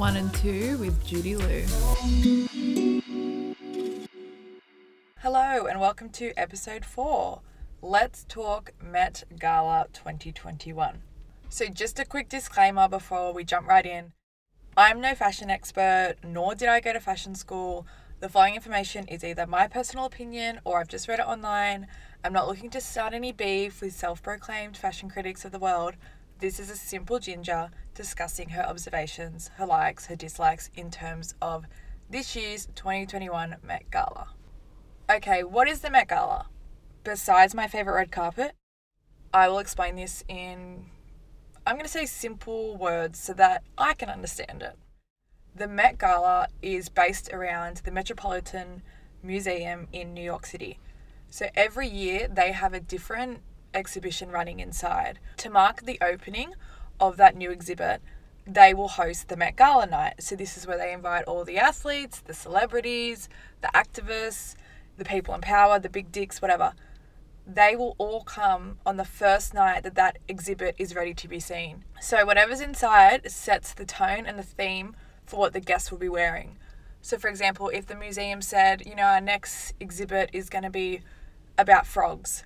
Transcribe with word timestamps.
One 0.00 0.16
and 0.16 0.32
Two 0.32 0.78
with 0.78 1.04
Judy 1.04 1.36
Lou. 1.36 1.62
Hello, 5.18 5.66
and 5.66 5.78
welcome 5.78 6.08
to 6.08 6.32
episode 6.38 6.86
four. 6.86 7.42
Let's 7.82 8.24
talk 8.24 8.72
Met 8.82 9.24
Gala 9.38 9.88
2021. 9.92 11.02
So, 11.50 11.66
just 11.66 11.98
a 11.98 12.06
quick 12.06 12.30
disclaimer 12.30 12.88
before 12.88 13.34
we 13.34 13.44
jump 13.44 13.68
right 13.68 13.84
in. 13.84 14.12
I'm 14.74 15.02
no 15.02 15.14
fashion 15.14 15.50
expert, 15.50 16.14
nor 16.24 16.54
did 16.54 16.70
I 16.70 16.80
go 16.80 16.94
to 16.94 17.00
fashion 17.00 17.34
school. 17.34 17.86
The 18.20 18.30
following 18.30 18.54
information 18.54 19.06
is 19.06 19.22
either 19.22 19.46
my 19.46 19.68
personal 19.68 20.06
opinion 20.06 20.60
or 20.64 20.80
I've 20.80 20.88
just 20.88 21.08
read 21.08 21.18
it 21.18 21.26
online. 21.26 21.88
I'm 22.24 22.32
not 22.32 22.48
looking 22.48 22.70
to 22.70 22.80
start 22.80 23.12
any 23.12 23.32
beef 23.32 23.82
with 23.82 23.92
self 23.92 24.22
proclaimed 24.22 24.78
fashion 24.78 25.10
critics 25.10 25.44
of 25.44 25.52
the 25.52 25.58
world. 25.58 25.96
This 26.40 26.58
is 26.58 26.70
a 26.70 26.76
simple 26.76 27.18
ginger 27.18 27.68
discussing 27.94 28.48
her 28.50 28.62
observations, 28.62 29.50
her 29.56 29.66
likes, 29.66 30.06
her 30.06 30.16
dislikes 30.16 30.70
in 30.74 30.90
terms 30.90 31.34
of 31.42 31.66
this 32.08 32.34
year's 32.34 32.66
2021 32.76 33.56
Met 33.62 33.90
Gala. 33.90 34.28
Okay, 35.10 35.44
what 35.44 35.68
is 35.68 35.82
the 35.82 35.90
Met 35.90 36.08
Gala? 36.08 36.46
Besides 37.04 37.54
my 37.54 37.66
favourite 37.66 37.94
red 37.94 38.10
carpet, 38.10 38.52
I 39.34 39.50
will 39.50 39.58
explain 39.58 39.96
this 39.96 40.24
in, 40.28 40.86
I'm 41.66 41.74
going 41.74 41.84
to 41.84 41.90
say 41.90 42.06
simple 42.06 42.74
words 42.74 43.18
so 43.18 43.34
that 43.34 43.62
I 43.76 43.92
can 43.92 44.08
understand 44.08 44.62
it. 44.62 44.78
The 45.54 45.68
Met 45.68 45.98
Gala 45.98 46.48
is 46.62 46.88
based 46.88 47.30
around 47.34 47.82
the 47.84 47.90
Metropolitan 47.90 48.80
Museum 49.22 49.88
in 49.92 50.14
New 50.14 50.24
York 50.24 50.46
City. 50.46 50.78
So 51.28 51.48
every 51.54 51.86
year 51.86 52.28
they 52.32 52.52
have 52.52 52.72
a 52.72 52.80
different 52.80 53.42
exhibition 53.74 54.30
running 54.30 54.60
inside. 54.60 55.18
To 55.38 55.50
mark 55.50 55.82
the 55.82 55.98
opening 56.00 56.54
of 56.98 57.16
that 57.16 57.36
new 57.36 57.50
exhibit, 57.50 58.02
they 58.46 58.74
will 58.74 58.88
host 58.88 59.28
the 59.28 59.36
Met 59.36 59.56
Gala 59.56 59.86
night. 59.86 60.22
So 60.22 60.36
this 60.36 60.56
is 60.56 60.66
where 60.66 60.78
they 60.78 60.92
invite 60.92 61.24
all 61.24 61.44
the 61.44 61.58
athletes, 61.58 62.20
the 62.20 62.34
celebrities, 62.34 63.28
the 63.60 63.70
activists, 63.74 64.54
the 64.96 65.04
people 65.04 65.34
in 65.34 65.40
power, 65.40 65.78
the 65.78 65.88
big 65.88 66.12
dicks, 66.12 66.42
whatever. 66.42 66.72
They 67.46 67.74
will 67.74 67.96
all 67.98 68.22
come 68.22 68.78
on 68.84 68.96
the 68.96 69.04
first 69.04 69.54
night 69.54 69.82
that 69.82 69.94
that 69.94 70.18
exhibit 70.28 70.74
is 70.78 70.94
ready 70.94 71.14
to 71.14 71.28
be 71.28 71.40
seen. 71.40 71.84
So 72.00 72.24
whatever's 72.24 72.60
inside 72.60 73.30
sets 73.30 73.72
the 73.72 73.86
tone 73.86 74.26
and 74.26 74.38
the 74.38 74.44
theme 74.44 74.94
for 75.24 75.38
what 75.38 75.52
the 75.52 75.60
guests 75.60 75.90
will 75.90 75.98
be 75.98 76.08
wearing. 76.08 76.58
So, 77.02 77.16
for 77.16 77.28
example, 77.28 77.70
if 77.70 77.86
the 77.86 77.94
museum 77.94 78.42
said, 78.42 78.82
you 78.84 78.94
know, 78.94 79.04
our 79.04 79.20
next 79.20 79.72
exhibit 79.80 80.30
is 80.32 80.50
going 80.50 80.64
to 80.64 80.70
be 80.70 81.00
about 81.56 81.86
frogs, 81.86 82.44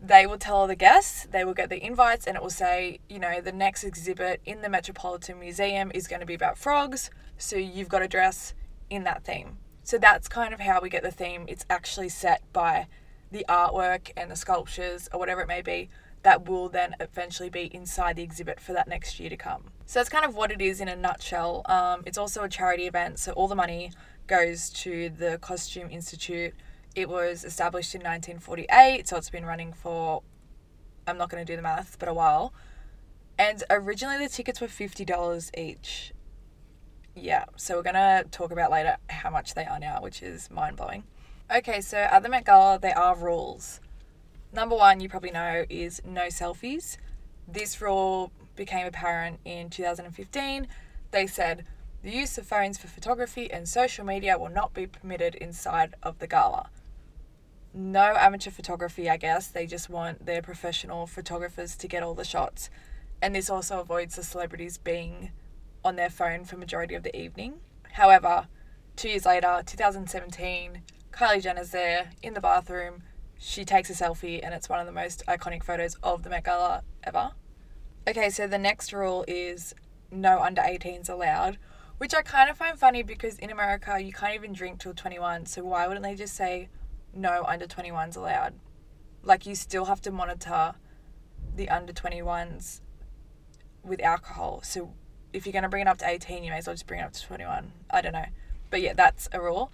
they 0.00 0.26
will 0.26 0.38
tell 0.38 0.66
the 0.66 0.76
guests, 0.76 1.26
they 1.30 1.44
will 1.44 1.54
get 1.54 1.70
the 1.70 1.84
invites, 1.84 2.26
and 2.26 2.36
it 2.36 2.42
will 2.42 2.50
say, 2.50 3.00
you 3.08 3.18
know, 3.18 3.40
the 3.40 3.52
next 3.52 3.84
exhibit 3.84 4.40
in 4.44 4.62
the 4.62 4.68
Metropolitan 4.68 5.40
Museum 5.40 5.90
is 5.94 6.06
going 6.06 6.20
to 6.20 6.26
be 6.26 6.34
about 6.34 6.58
frogs, 6.58 7.10
so 7.38 7.56
you've 7.56 7.88
got 7.88 8.00
to 8.00 8.08
dress 8.08 8.54
in 8.90 9.04
that 9.04 9.24
theme. 9.24 9.58
So 9.82 9.98
that's 9.98 10.28
kind 10.28 10.52
of 10.52 10.60
how 10.60 10.80
we 10.80 10.90
get 10.90 11.02
the 11.02 11.10
theme. 11.10 11.44
It's 11.48 11.64
actually 11.70 12.08
set 12.08 12.42
by 12.52 12.86
the 13.30 13.44
artwork 13.48 14.10
and 14.16 14.30
the 14.30 14.36
sculptures 14.36 15.08
or 15.12 15.18
whatever 15.18 15.40
it 15.40 15.48
may 15.48 15.62
be 15.62 15.88
that 16.22 16.48
will 16.48 16.68
then 16.68 16.96
eventually 16.98 17.48
be 17.48 17.72
inside 17.72 18.16
the 18.16 18.22
exhibit 18.22 18.58
for 18.58 18.72
that 18.72 18.88
next 18.88 19.20
year 19.20 19.30
to 19.30 19.36
come. 19.36 19.62
So 19.86 20.00
that's 20.00 20.08
kind 20.08 20.24
of 20.24 20.34
what 20.34 20.50
it 20.50 20.60
is 20.60 20.80
in 20.80 20.88
a 20.88 20.96
nutshell. 20.96 21.62
Um, 21.66 22.02
it's 22.04 22.18
also 22.18 22.42
a 22.42 22.48
charity 22.48 22.86
event, 22.86 23.20
so 23.20 23.30
all 23.32 23.46
the 23.46 23.54
money 23.54 23.92
goes 24.26 24.70
to 24.70 25.08
the 25.10 25.38
Costume 25.38 25.88
Institute 25.88 26.52
it 26.96 27.10
was 27.10 27.44
established 27.44 27.94
in 27.94 28.00
1948, 28.00 29.06
so 29.06 29.18
it's 29.18 29.28
been 29.28 29.44
running 29.44 29.74
for, 29.74 30.22
I'm 31.06 31.18
not 31.18 31.28
going 31.28 31.44
to 31.44 31.52
do 31.52 31.54
the 31.54 31.62
math, 31.62 31.98
but 31.98 32.08
a 32.08 32.14
while. 32.14 32.54
And 33.38 33.62
originally 33.68 34.16
the 34.16 34.30
tickets 34.30 34.62
were 34.62 34.66
$50 34.66 35.58
each. 35.58 36.14
Yeah, 37.14 37.44
so 37.54 37.76
we're 37.76 37.82
going 37.82 37.94
to 37.94 38.24
talk 38.30 38.50
about 38.50 38.70
later 38.70 38.96
how 39.10 39.28
much 39.28 39.52
they 39.52 39.66
are 39.66 39.78
now, 39.78 40.00
which 40.00 40.22
is 40.22 40.50
mind 40.50 40.78
blowing. 40.78 41.04
Okay, 41.54 41.82
so 41.82 41.98
at 41.98 42.22
the 42.22 42.30
Met 42.30 42.46
Gala, 42.46 42.78
there 42.80 42.98
are 42.98 43.14
rules. 43.14 43.80
Number 44.54 44.74
one, 44.74 45.00
you 45.00 45.10
probably 45.10 45.30
know, 45.32 45.66
is 45.68 46.00
no 46.02 46.28
selfies. 46.28 46.96
This 47.46 47.82
rule 47.82 48.32
became 48.56 48.86
apparent 48.86 49.40
in 49.44 49.68
2015. 49.68 50.66
They 51.10 51.26
said 51.26 51.66
the 52.02 52.10
use 52.10 52.38
of 52.38 52.46
phones 52.46 52.78
for 52.78 52.86
photography 52.86 53.50
and 53.50 53.68
social 53.68 54.04
media 54.06 54.38
will 54.38 54.48
not 54.48 54.72
be 54.72 54.86
permitted 54.86 55.34
inside 55.34 55.94
of 56.02 56.18
the 56.20 56.26
gala 56.26 56.70
no 57.76 58.14
amateur 58.16 58.50
photography, 58.50 59.08
I 59.08 59.18
guess. 59.18 59.48
They 59.48 59.66
just 59.66 59.90
want 59.90 60.24
their 60.24 60.40
professional 60.40 61.06
photographers 61.06 61.76
to 61.76 61.86
get 61.86 62.02
all 62.02 62.14
the 62.14 62.24
shots. 62.24 62.70
And 63.20 63.34
this 63.34 63.50
also 63.50 63.80
avoids 63.80 64.16
the 64.16 64.24
celebrities 64.24 64.78
being 64.78 65.30
on 65.84 65.96
their 65.96 66.10
phone 66.10 66.44
for 66.44 66.56
majority 66.56 66.94
of 66.94 67.02
the 67.02 67.14
evening. 67.14 67.60
However, 67.92 68.48
two 68.96 69.10
years 69.10 69.26
later, 69.26 69.62
2017, 69.64 70.82
Kylie 71.12 71.42
Jenner's 71.42 71.70
there 71.70 72.10
in 72.22 72.32
the 72.34 72.40
bathroom. 72.40 73.02
She 73.38 73.64
takes 73.66 73.90
a 73.90 73.92
selfie, 73.92 74.40
and 74.42 74.54
it's 74.54 74.70
one 74.70 74.80
of 74.80 74.86
the 74.86 74.92
most 74.92 75.22
iconic 75.28 75.62
photos 75.62 75.96
of 76.02 76.22
the 76.22 76.30
Met 76.30 76.44
Gala 76.44 76.82
ever. 77.04 77.32
Okay, 78.08 78.30
so 78.30 78.46
the 78.46 78.58
next 78.58 78.92
rule 78.92 79.24
is 79.28 79.74
no 80.10 80.40
under 80.40 80.62
18s 80.62 81.10
allowed, 81.10 81.58
which 81.98 82.14
I 82.14 82.22
kind 82.22 82.48
of 82.48 82.56
find 82.56 82.78
funny 82.78 83.02
because 83.02 83.38
in 83.38 83.50
America 83.50 84.00
you 84.00 84.12
can't 84.12 84.34
even 84.34 84.54
drink 84.54 84.78
till 84.78 84.94
21. 84.94 85.44
So 85.46 85.62
why 85.64 85.86
wouldn't 85.86 86.04
they 86.04 86.14
just 86.14 86.34
say 86.34 86.68
no 87.16 87.44
under 87.44 87.66
21s 87.66 88.16
allowed. 88.16 88.54
Like 89.22 89.46
you 89.46 89.54
still 89.54 89.86
have 89.86 90.00
to 90.02 90.10
monitor 90.10 90.74
the 91.56 91.68
under 91.68 91.92
21s 91.92 92.80
with 93.82 94.00
alcohol. 94.02 94.60
So 94.62 94.92
if 95.32 95.46
you're 95.46 95.52
going 95.52 95.62
to 95.62 95.68
bring 95.68 95.82
it 95.82 95.88
up 95.88 95.98
to 95.98 96.08
18, 96.08 96.44
you 96.44 96.50
may 96.50 96.58
as 96.58 96.66
well 96.66 96.74
just 96.74 96.86
bring 96.86 97.00
it 97.00 97.04
up 97.04 97.12
to 97.12 97.22
21. 97.22 97.72
I 97.90 98.00
don't 98.00 98.12
know. 98.12 98.26
But 98.70 98.82
yeah, 98.82 98.94
that's 98.94 99.28
a 99.32 99.40
rule. 99.40 99.72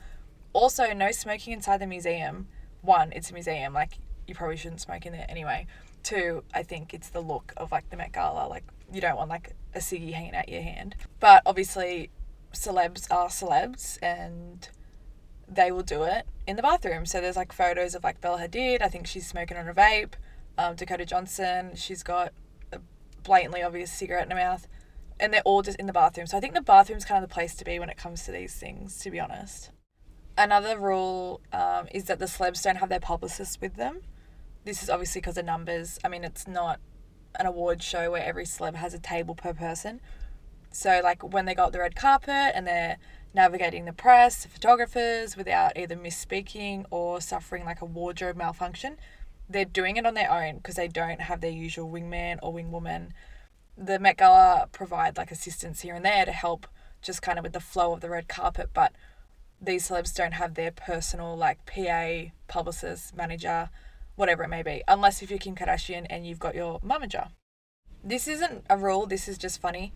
Also, 0.53 0.93
no 0.93 1.11
smoking 1.13 1.53
inside 1.53 1.81
the 1.81 1.87
museum. 1.87 2.49
One, 2.83 3.13
it's 3.13 3.31
a 3.31 3.35
museum. 3.35 3.73
Like, 3.73 3.99
you 4.27 4.35
probably 4.35 4.57
shouldn't 4.57 4.81
smoke 4.81 5.07
in 5.07 5.13
there 5.13 5.27
anyway. 5.29 5.67
Two, 6.03 6.45
I 6.53 6.63
think 6.63 6.93
it's 6.93 7.09
the 7.09 7.21
look 7.21 7.53
of 7.57 7.73
like 7.73 7.89
the 7.91 7.97
Met 7.97 8.13
Gala. 8.13 8.49
Like, 8.49 8.65
you 8.93 9.01
don't 9.01 9.17
want 9.17 9.31
like 9.31 9.55
a 9.75 9.79
ciggy 9.79 10.13
hanging 10.13 10.35
out 10.35 10.49
your 10.49 10.63
hand. 10.63 10.97
But 11.21 11.43
obviously, 11.47 12.11
celebs 12.53 13.11
are 13.11 13.29
celebs 13.29 13.99
and 14.03 14.69
they 15.55 15.73
will 15.73 15.83
do 15.83 16.03
it 16.05 16.27
in 16.47 16.57
the 16.57 16.63
bathroom. 16.63 17.07
So 17.07 17.21
there's 17.21 17.37
like 17.37 17.53
photos 17.53 17.95
of 17.95 18.05
like 18.05 18.21
Bella 18.21 18.39
Hadid. 18.41 18.83
I 18.83 18.89
think 18.89 19.07
she's 19.07 19.27
smoking 19.27 19.57
on 19.57 19.69
a 19.69 19.75
vape. 19.75 20.15
Um, 20.59 20.75
Dakota 20.77 21.07
Johnson, 21.07 21.73
she's 21.75 22.03
got 22.03 22.33
a 22.73 22.79
blatantly 23.23 23.62
obvious 23.62 23.93
cigarette 23.93 24.25
in 24.25 24.31
her 24.31 24.37
mouth. 24.37 24.67
And 25.21 25.33
they're 25.33 25.43
all 25.45 25.62
just 25.62 25.79
in 25.79 25.87
the 25.87 25.93
bathroom. 25.93 26.27
So 26.27 26.37
I 26.37 26.41
think 26.41 26.55
the 26.55 26.61
bathroom's 26.61 27.05
kind 27.05 27.23
of 27.23 27.29
the 27.29 27.33
place 27.33 27.55
to 27.57 27.65
be 27.65 27.79
when 27.79 27.89
it 27.89 27.97
comes 27.97 28.25
to 28.25 28.33
these 28.33 28.55
things, 28.55 28.99
to 29.01 29.11
be 29.11 29.21
honest. 29.21 29.71
Another 30.37 30.79
rule 30.79 31.41
um, 31.53 31.87
is 31.93 32.05
that 32.05 32.19
the 32.19 32.25
celebs 32.25 32.62
don't 32.62 32.77
have 32.77 32.89
their 32.89 33.01
publicists 33.01 33.61
with 33.61 33.77
them. 33.77 34.01
This 34.65 34.83
is 34.83 34.91
obviously 34.91 35.21
because 35.21 35.37
of 35.37 35.45
numbers. 35.45 35.99
I 36.05 36.09
mean, 36.09 36.25
it's 36.25 36.49
not 36.49 36.81
an 37.39 37.47
award 37.47 37.83
show 37.83 38.11
where 38.11 38.25
every 38.25 38.45
celeb 38.45 38.75
has 38.75 38.95
a 38.95 38.99
table 38.99 39.35
per 39.35 39.53
person. 39.53 40.01
So, 40.71 41.01
like, 41.05 41.23
when 41.23 41.45
they 41.45 41.55
got 41.55 41.73
the 41.73 41.81
red 41.81 41.95
carpet 41.95 42.53
and 42.55 42.67
they're 42.67 42.97
navigating 43.34 43.84
the 43.84 43.93
press, 43.93 44.44
photographers 44.47 45.37
without 45.37 45.76
either 45.76 45.97
misspeaking 45.97 46.84
or 46.91 47.20
suffering 47.20 47.65
like 47.65 47.81
a 47.81 47.87
wardrobe 47.87 48.37
malfunction. 48.37 48.97
They're 49.48 49.65
doing 49.65 49.97
it 49.97 50.06
on 50.06 50.15
their 50.15 50.31
own 50.31 50.56
because 50.56 50.76
they 50.76 50.88
don't 50.88 51.20
have 51.20 51.41
their 51.41 51.50
usual 51.50 51.91
wingman 51.91 52.38
or 52.43 52.53
wingwoman. 52.53 53.10
The 53.76 53.98
Met 53.98 54.19
Gala 54.19 54.69
provide 54.72 55.16
like 55.16 55.31
assistance 55.31 55.81
here 55.81 55.94
and 55.94 56.04
there 56.04 56.25
to 56.25 56.32
help 56.32 56.66
just 57.00 57.22
kind 57.22 57.38
of 57.38 57.43
with 57.43 57.53
the 57.53 57.60
flow 57.60 57.93
of 57.93 58.00
the 58.00 58.10
red 58.10 58.28
carpet, 58.28 58.70
but 58.72 58.93
these 59.60 59.88
celebs 59.88 60.14
don't 60.14 60.32
have 60.32 60.54
their 60.54 60.70
personal 60.70 61.37
like 61.37 61.64
PA, 61.66 62.32
publicist, 62.49 63.16
manager, 63.16 63.70
whatever 64.14 64.43
it 64.43 64.49
may 64.49 64.62
be, 64.62 64.82
unless 64.87 65.22
if 65.22 65.31
you're 65.31 65.38
Kim 65.38 65.54
Kardashian 65.54 66.06
and 66.10 66.26
you've 66.26 66.38
got 66.38 66.54
your 66.54 66.81
manager. 66.82 67.28
This 68.05 68.28
isn't 68.28 68.64
a 68.69 68.76
rule, 68.76 69.06
this 69.06 69.28
is 69.28 69.38
just 69.38 69.61
funny 69.61 69.93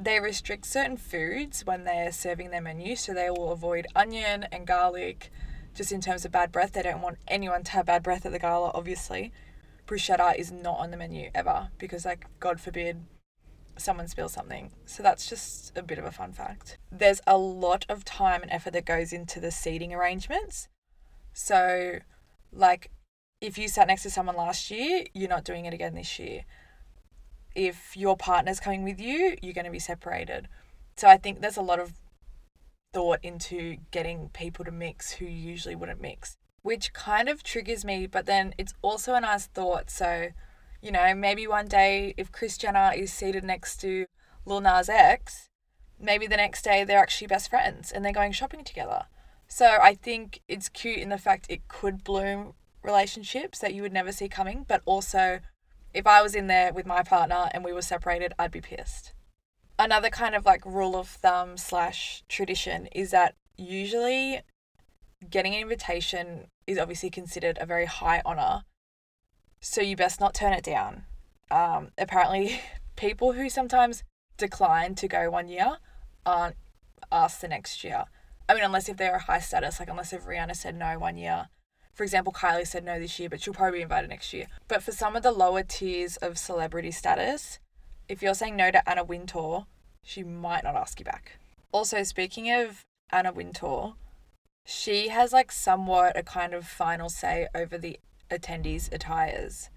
they 0.00 0.18
restrict 0.18 0.64
certain 0.64 0.96
foods 0.96 1.66
when 1.66 1.84
they're 1.84 2.10
serving 2.10 2.50
their 2.50 2.62
menu, 2.62 2.96
so 2.96 3.12
they 3.12 3.28
will 3.28 3.52
avoid 3.52 3.86
onion 3.94 4.46
and 4.50 4.66
garlic. 4.66 5.30
Just 5.74 5.92
in 5.92 6.00
terms 6.00 6.24
of 6.24 6.32
bad 6.32 6.50
breath, 6.50 6.72
they 6.72 6.82
don't 6.82 7.02
want 7.02 7.18
anyone 7.28 7.62
to 7.64 7.72
have 7.72 7.86
bad 7.86 8.02
breath 8.02 8.24
at 8.24 8.32
the 8.32 8.38
gala, 8.38 8.70
obviously. 8.74 9.30
Bruschetta 9.86 10.36
is 10.36 10.50
not 10.50 10.78
on 10.78 10.90
the 10.90 10.96
menu 10.96 11.30
ever 11.34 11.68
because, 11.78 12.06
like, 12.06 12.24
God 12.40 12.60
forbid 12.60 13.04
someone 13.76 14.08
spills 14.08 14.32
something. 14.32 14.72
So 14.86 15.02
that's 15.02 15.28
just 15.28 15.76
a 15.76 15.82
bit 15.82 15.98
of 15.98 16.06
a 16.06 16.12
fun 16.12 16.32
fact. 16.32 16.78
There's 16.90 17.20
a 17.26 17.36
lot 17.36 17.84
of 17.88 18.04
time 18.04 18.42
and 18.42 18.50
effort 18.50 18.72
that 18.72 18.86
goes 18.86 19.12
into 19.12 19.38
the 19.38 19.50
seating 19.50 19.92
arrangements. 19.92 20.68
So, 21.34 21.98
like, 22.52 22.90
if 23.40 23.58
you 23.58 23.68
sat 23.68 23.88
next 23.88 24.02
to 24.04 24.10
someone 24.10 24.36
last 24.36 24.70
year, 24.70 25.04
you're 25.12 25.28
not 25.28 25.44
doing 25.44 25.66
it 25.66 25.74
again 25.74 25.94
this 25.94 26.18
year 26.18 26.44
if 27.54 27.96
your 27.96 28.16
partner's 28.16 28.60
coming 28.60 28.84
with 28.84 29.00
you, 29.00 29.36
you're 29.42 29.54
going 29.54 29.64
to 29.64 29.70
be 29.70 29.78
separated. 29.78 30.48
So 30.96 31.08
I 31.08 31.16
think 31.16 31.40
there's 31.40 31.56
a 31.56 31.62
lot 31.62 31.80
of 31.80 31.94
thought 32.92 33.20
into 33.22 33.76
getting 33.90 34.30
people 34.30 34.64
to 34.64 34.70
mix 34.70 35.12
who 35.12 35.24
usually 35.24 35.74
wouldn't 35.74 36.00
mix, 36.00 36.36
which 36.62 36.92
kind 36.92 37.28
of 37.28 37.42
triggers 37.42 37.84
me, 37.84 38.06
but 38.06 38.26
then 38.26 38.54
it's 38.58 38.74
also 38.82 39.14
a 39.14 39.20
nice 39.20 39.46
thought. 39.46 39.90
So, 39.90 40.28
you 40.82 40.90
know, 40.90 41.14
maybe 41.14 41.46
one 41.46 41.66
day 41.66 42.14
if 42.16 42.32
Kris 42.32 42.58
Jenner 42.58 42.92
is 42.94 43.12
seated 43.12 43.44
next 43.44 43.78
to 43.78 44.06
Lil 44.44 44.60
Nas 44.60 44.88
X, 44.88 45.48
maybe 45.98 46.26
the 46.26 46.36
next 46.36 46.62
day 46.62 46.84
they're 46.84 46.98
actually 46.98 47.28
best 47.28 47.50
friends 47.50 47.92
and 47.92 48.04
they're 48.04 48.12
going 48.12 48.32
shopping 48.32 48.64
together. 48.64 49.06
So 49.46 49.78
I 49.82 49.94
think 49.94 50.40
it's 50.48 50.68
cute 50.68 50.98
in 50.98 51.08
the 51.08 51.18
fact 51.18 51.46
it 51.48 51.68
could 51.68 52.04
bloom 52.04 52.54
relationships 52.82 53.58
that 53.58 53.74
you 53.74 53.82
would 53.82 53.92
never 53.92 54.12
see 54.12 54.28
coming, 54.28 54.64
but 54.66 54.82
also 54.84 55.40
if 55.92 56.06
I 56.06 56.22
was 56.22 56.34
in 56.34 56.46
there 56.46 56.72
with 56.72 56.86
my 56.86 57.02
partner 57.02 57.48
and 57.52 57.64
we 57.64 57.72
were 57.72 57.82
separated, 57.82 58.32
I'd 58.38 58.52
be 58.52 58.60
pissed. 58.60 59.12
Another 59.78 60.10
kind 60.10 60.34
of 60.34 60.44
like 60.44 60.64
rule 60.64 60.96
of 60.96 61.08
thumb 61.08 61.56
slash 61.56 62.22
tradition 62.28 62.86
is 62.92 63.10
that 63.10 63.34
usually 63.56 64.40
getting 65.28 65.54
an 65.54 65.62
invitation 65.62 66.46
is 66.66 66.78
obviously 66.78 67.10
considered 67.10 67.58
a 67.60 67.66
very 67.66 67.86
high 67.86 68.22
honor. 68.24 68.62
So 69.60 69.80
you 69.80 69.96
best 69.96 70.20
not 70.20 70.34
turn 70.34 70.52
it 70.52 70.64
down. 70.64 71.04
Um, 71.50 71.88
apparently, 71.98 72.60
people 72.96 73.32
who 73.32 73.48
sometimes 73.48 74.04
decline 74.36 74.94
to 74.96 75.08
go 75.08 75.30
one 75.30 75.48
year 75.48 75.78
aren't 76.24 76.56
asked 77.10 77.40
the 77.40 77.48
next 77.48 77.82
year. 77.84 78.04
I 78.48 78.54
mean, 78.54 78.64
unless 78.64 78.88
if 78.88 78.96
they're 78.96 79.16
a 79.16 79.20
high 79.20 79.40
status, 79.40 79.80
like 79.80 79.88
unless 79.88 80.12
if 80.12 80.24
Rihanna 80.24 80.56
said 80.56 80.76
no 80.76 80.98
one 80.98 81.16
year. 81.16 81.48
For 82.00 82.04
example, 82.04 82.32
Kylie 82.32 82.66
said 82.66 82.82
no 82.82 82.98
this 82.98 83.18
year, 83.18 83.28
but 83.28 83.42
she'll 83.42 83.52
probably 83.52 83.80
be 83.80 83.82
invited 83.82 84.08
next 84.08 84.32
year. 84.32 84.46
But 84.68 84.82
for 84.82 84.90
some 84.90 85.16
of 85.16 85.22
the 85.22 85.32
lower 85.32 85.62
tiers 85.62 86.16
of 86.16 86.38
celebrity 86.38 86.90
status, 86.90 87.58
if 88.08 88.22
you're 88.22 88.32
saying 88.32 88.56
no 88.56 88.70
to 88.70 88.88
Anna 88.88 89.04
Wintour, 89.04 89.66
she 90.02 90.22
might 90.22 90.64
not 90.64 90.76
ask 90.76 90.98
you 90.98 91.04
back. 91.04 91.32
Also, 91.72 92.02
speaking 92.02 92.50
of 92.50 92.86
Anna 93.12 93.32
Wintour, 93.32 93.96
she 94.64 95.08
has 95.08 95.34
like 95.34 95.52
somewhat 95.52 96.16
a 96.16 96.22
kind 96.22 96.54
of 96.54 96.66
final 96.66 97.10
say 97.10 97.48
over 97.54 97.76
the 97.76 98.00
attendees' 98.30 98.90
attires. 98.90 99.68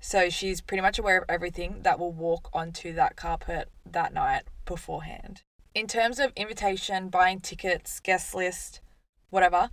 So 0.00 0.30
she's 0.30 0.62
pretty 0.62 0.80
much 0.80 0.98
aware 0.98 1.18
of 1.18 1.24
everything 1.28 1.82
that 1.82 1.98
will 1.98 2.12
walk 2.12 2.48
onto 2.54 2.94
that 2.94 3.14
carpet 3.14 3.68
that 3.84 4.14
night 4.14 4.44
beforehand. 4.64 5.42
In 5.74 5.86
terms 5.86 6.18
of 6.18 6.32
invitation, 6.34 7.10
buying 7.10 7.40
tickets, 7.40 8.00
guest 8.00 8.34
list, 8.34 8.80
whatever, 9.28 9.68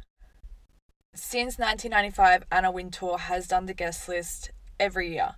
since 1.16 1.58
1995, 1.58 2.44
Anna 2.52 2.72
Wintour 2.72 3.18
has 3.18 3.48
done 3.48 3.66
the 3.66 3.74
guest 3.74 4.08
list 4.08 4.52
every 4.80 5.14
year. 5.14 5.36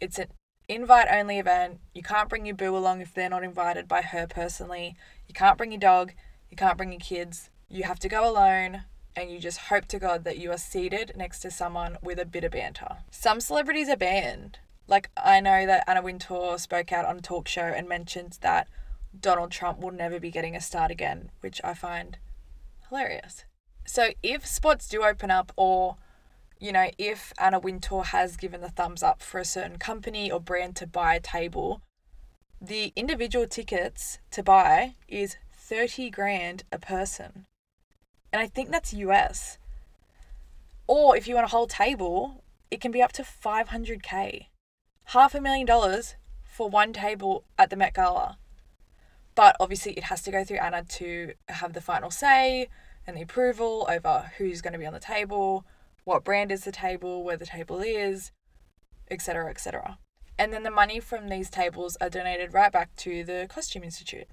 It's 0.00 0.18
an 0.18 0.28
invite 0.68 1.08
only 1.10 1.38
event. 1.38 1.80
You 1.94 2.02
can't 2.02 2.28
bring 2.28 2.46
your 2.46 2.56
boo 2.56 2.76
along 2.76 3.00
if 3.00 3.12
they're 3.12 3.28
not 3.28 3.42
invited 3.42 3.88
by 3.88 4.02
her 4.02 4.26
personally. 4.26 4.96
You 5.26 5.34
can't 5.34 5.58
bring 5.58 5.72
your 5.72 5.80
dog. 5.80 6.12
You 6.50 6.56
can't 6.56 6.76
bring 6.76 6.92
your 6.92 7.00
kids. 7.00 7.50
You 7.68 7.84
have 7.84 7.98
to 8.00 8.08
go 8.08 8.28
alone 8.28 8.84
and 9.16 9.30
you 9.30 9.40
just 9.40 9.58
hope 9.58 9.86
to 9.86 9.98
God 9.98 10.24
that 10.24 10.38
you 10.38 10.52
are 10.52 10.58
seated 10.58 11.12
next 11.16 11.40
to 11.40 11.50
someone 11.50 11.98
with 12.02 12.20
a 12.20 12.24
bit 12.24 12.44
of 12.44 12.52
banter. 12.52 12.98
Some 13.10 13.40
celebrities 13.40 13.88
are 13.88 13.96
banned. 13.96 14.60
Like, 14.86 15.10
I 15.16 15.40
know 15.40 15.66
that 15.66 15.84
Anna 15.86 16.02
Wintour 16.02 16.56
spoke 16.58 16.92
out 16.92 17.04
on 17.04 17.18
a 17.18 17.20
talk 17.20 17.48
show 17.48 17.62
and 17.62 17.88
mentioned 17.88 18.38
that 18.40 18.68
Donald 19.18 19.50
Trump 19.50 19.80
will 19.80 19.90
never 19.90 20.20
be 20.20 20.30
getting 20.30 20.54
a 20.54 20.60
start 20.60 20.90
again, 20.90 21.30
which 21.40 21.60
I 21.64 21.74
find 21.74 22.18
hilarious. 22.88 23.44
So, 23.88 24.10
if 24.22 24.46
spots 24.46 24.86
do 24.86 25.02
open 25.02 25.30
up, 25.30 25.50
or 25.56 25.96
you 26.60 26.72
know, 26.72 26.90
if 26.98 27.32
Anna 27.38 27.58
Wintour 27.58 28.02
has 28.02 28.36
given 28.36 28.60
the 28.60 28.68
thumbs 28.68 29.02
up 29.02 29.22
for 29.22 29.40
a 29.40 29.46
certain 29.46 29.78
company 29.78 30.30
or 30.30 30.40
brand 30.40 30.76
to 30.76 30.86
buy 30.86 31.14
a 31.14 31.20
table, 31.20 31.80
the 32.60 32.92
individual 32.96 33.46
tickets 33.46 34.18
to 34.32 34.42
buy 34.42 34.96
is 35.08 35.38
30 35.54 36.10
grand 36.10 36.64
a 36.70 36.78
person. 36.78 37.46
And 38.30 38.42
I 38.42 38.46
think 38.46 38.70
that's 38.70 38.92
US. 38.92 39.56
Or 40.86 41.16
if 41.16 41.26
you 41.26 41.34
want 41.34 41.46
a 41.46 41.50
whole 41.50 41.66
table, 41.66 42.44
it 42.70 42.82
can 42.82 42.92
be 42.92 43.00
up 43.00 43.12
to 43.12 43.22
500k. 43.22 44.48
Half 45.04 45.34
a 45.34 45.40
million 45.40 45.64
dollars 45.64 46.14
for 46.44 46.68
one 46.68 46.92
table 46.92 47.44
at 47.56 47.70
the 47.70 47.76
Met 47.76 47.94
Gala. 47.94 48.36
But 49.34 49.56
obviously, 49.58 49.92
it 49.92 50.04
has 50.04 50.20
to 50.24 50.30
go 50.30 50.44
through 50.44 50.58
Anna 50.58 50.84
to 50.84 51.32
have 51.48 51.72
the 51.72 51.80
final 51.80 52.10
say 52.10 52.68
and 53.08 53.16
the 53.16 53.22
approval 53.22 53.86
over 53.88 54.30
who's 54.36 54.60
going 54.60 54.74
to 54.74 54.78
be 54.78 54.84
on 54.84 54.92
the 54.92 55.00
table, 55.00 55.64
what 56.04 56.24
brand 56.24 56.52
is 56.52 56.64
the 56.64 56.70
table, 56.70 57.24
where 57.24 57.38
the 57.38 57.46
table 57.46 57.80
is, 57.80 58.32
etc., 59.10 59.48
etc. 59.48 59.98
And 60.38 60.52
then 60.52 60.62
the 60.62 60.70
money 60.70 61.00
from 61.00 61.28
these 61.28 61.48
tables 61.48 61.96
are 62.02 62.10
donated 62.10 62.52
right 62.52 62.70
back 62.70 62.94
to 62.96 63.24
the 63.24 63.46
Costume 63.48 63.82
Institute. 63.82 64.28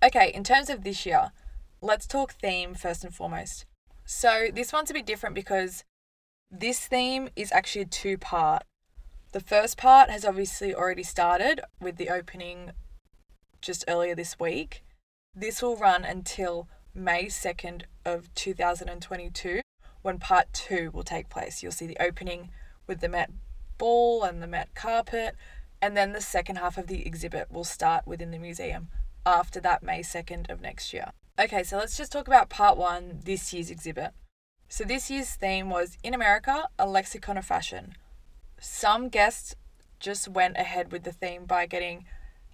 Okay, 0.00 0.30
in 0.32 0.44
terms 0.44 0.70
of 0.70 0.84
this 0.84 1.04
year, 1.04 1.32
let's 1.80 2.06
talk 2.06 2.34
theme 2.34 2.74
first 2.74 3.02
and 3.02 3.12
foremost. 3.12 3.66
So, 4.04 4.46
this 4.54 4.72
one's 4.72 4.90
a 4.90 4.94
bit 4.94 5.06
different 5.06 5.34
because 5.34 5.84
this 6.52 6.86
theme 6.86 7.30
is 7.34 7.50
actually 7.50 7.86
two 7.86 8.16
part. 8.16 8.62
The 9.32 9.40
first 9.40 9.76
part 9.76 10.08
has 10.08 10.24
obviously 10.24 10.72
already 10.72 11.02
started 11.02 11.60
with 11.80 11.96
the 11.96 12.10
opening 12.10 12.72
just 13.60 13.84
earlier 13.88 14.14
this 14.14 14.38
week. 14.38 14.84
This 15.34 15.62
will 15.62 15.76
run 15.76 16.04
until 16.04 16.68
May 16.94 17.26
2nd 17.26 17.82
of 18.04 18.32
2022 18.34 19.60
when 20.02 20.18
part 20.18 20.52
2 20.52 20.90
will 20.92 21.02
take 21.02 21.28
place. 21.28 21.62
You'll 21.62 21.72
see 21.72 21.86
the 21.86 21.96
opening 22.00 22.50
with 22.86 23.00
the 23.00 23.08
Met 23.08 23.30
ball 23.78 24.22
and 24.24 24.42
the 24.42 24.46
Met 24.46 24.74
carpet 24.74 25.36
and 25.80 25.96
then 25.96 26.12
the 26.12 26.20
second 26.20 26.56
half 26.56 26.78
of 26.78 26.86
the 26.86 27.04
exhibit 27.06 27.50
will 27.50 27.64
start 27.64 28.06
within 28.06 28.30
the 28.30 28.38
museum 28.38 28.88
after 29.26 29.60
that 29.60 29.82
May 29.82 30.00
2nd 30.00 30.50
of 30.50 30.60
next 30.60 30.92
year. 30.92 31.12
Okay, 31.38 31.62
so 31.62 31.76
let's 31.78 31.96
just 31.96 32.12
talk 32.12 32.26
about 32.26 32.50
part 32.50 32.76
one, 32.76 33.20
this 33.24 33.52
year's 33.52 33.70
exhibit. 33.70 34.12
So, 34.68 34.84
this 34.84 35.10
year's 35.10 35.34
theme 35.34 35.70
was 35.70 35.98
In 36.02 36.14
America, 36.14 36.68
a 36.78 36.86
lexicon 36.86 37.36
of 37.36 37.44
fashion. 37.44 37.94
Some 38.60 39.08
guests 39.08 39.54
just 39.98 40.28
went 40.28 40.56
ahead 40.56 40.92
with 40.92 41.04
the 41.04 41.12
theme 41.12 41.44
by 41.44 41.66
getting 41.66 42.04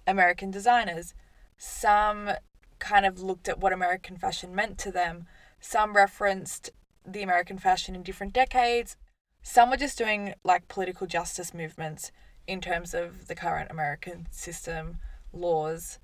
American 0.07 0.51
designers. 0.51 1.13
Some 1.57 2.31
kind 2.79 3.05
of 3.05 3.21
looked 3.21 3.47
at 3.47 3.59
what 3.59 3.73
American 3.73 4.17
fashion 4.17 4.55
meant 4.55 4.77
to 4.79 4.91
them. 4.91 5.27
Some 5.59 5.95
referenced 5.95 6.71
the 7.05 7.21
American 7.21 7.57
fashion 7.57 7.95
in 7.95 8.03
different 8.03 8.33
decades. 8.33 8.95
Some 9.41 9.69
were 9.69 9.77
just 9.77 9.97
doing 9.97 10.33
like 10.43 10.67
political 10.67 11.07
justice 11.07 11.53
movements 11.53 12.11
in 12.47 12.61
terms 12.61 12.93
of 12.93 13.27
the 13.27 13.35
current 13.35 13.71
American 13.71 14.27
system, 14.31 14.97
laws, 15.31 15.99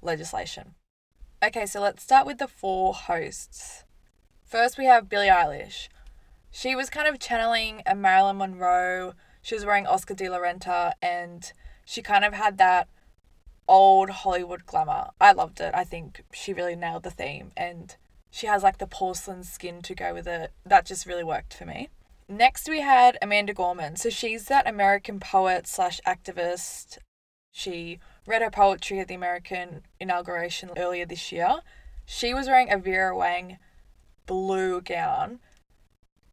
legislation. 0.00 0.74
Okay, 1.44 1.66
so 1.66 1.80
let's 1.80 2.02
start 2.02 2.26
with 2.26 2.38
the 2.38 2.48
four 2.48 2.94
hosts. 2.94 3.84
First, 4.44 4.78
we 4.78 4.86
have 4.86 5.08
Billie 5.08 5.28
Eilish. 5.28 5.88
She 6.50 6.74
was 6.74 6.88
kind 6.88 7.06
of 7.06 7.18
channeling 7.18 7.82
a 7.84 7.94
Marilyn 7.94 8.38
Monroe. 8.38 9.12
She 9.42 9.54
was 9.54 9.66
wearing 9.66 9.86
Oscar 9.86 10.14
de 10.14 10.28
la 10.28 10.38
Renta, 10.38 10.92
and 11.02 11.52
she 11.84 12.00
kind 12.00 12.24
of 12.24 12.32
had 12.32 12.56
that 12.58 12.88
old 13.68 14.10
Hollywood 14.10 14.66
glamour. 14.66 15.10
I 15.20 15.32
loved 15.32 15.60
it. 15.60 15.74
I 15.74 15.84
think 15.84 16.24
she 16.32 16.52
really 16.52 16.76
nailed 16.76 17.02
the 17.02 17.10
theme, 17.10 17.52
and 17.56 17.96
she 18.30 18.46
has 18.46 18.62
like 18.62 18.78
the 18.78 18.86
porcelain 18.86 19.44
skin 19.44 19.82
to 19.82 19.94
go 19.94 20.14
with 20.14 20.26
it. 20.26 20.52
That 20.64 20.86
just 20.86 21.06
really 21.06 21.24
worked 21.24 21.54
for 21.54 21.64
me. 21.64 21.88
Next, 22.28 22.68
we 22.68 22.80
had 22.80 23.18
Amanda 23.22 23.54
Gorman. 23.54 23.96
So 23.96 24.10
she's 24.10 24.46
that 24.46 24.68
American 24.68 25.20
poet 25.20 25.66
slash 25.66 26.00
activist. 26.06 26.98
She 27.52 28.00
read 28.26 28.42
her 28.42 28.50
poetry 28.50 28.98
at 28.98 29.08
the 29.08 29.14
American 29.14 29.82
inauguration 30.00 30.70
earlier 30.76 31.06
this 31.06 31.30
year. 31.30 31.60
She 32.04 32.34
was 32.34 32.48
wearing 32.48 32.72
a 32.72 32.78
Vera 32.78 33.16
Wang 33.16 33.58
blue 34.26 34.80
gown 34.80 35.38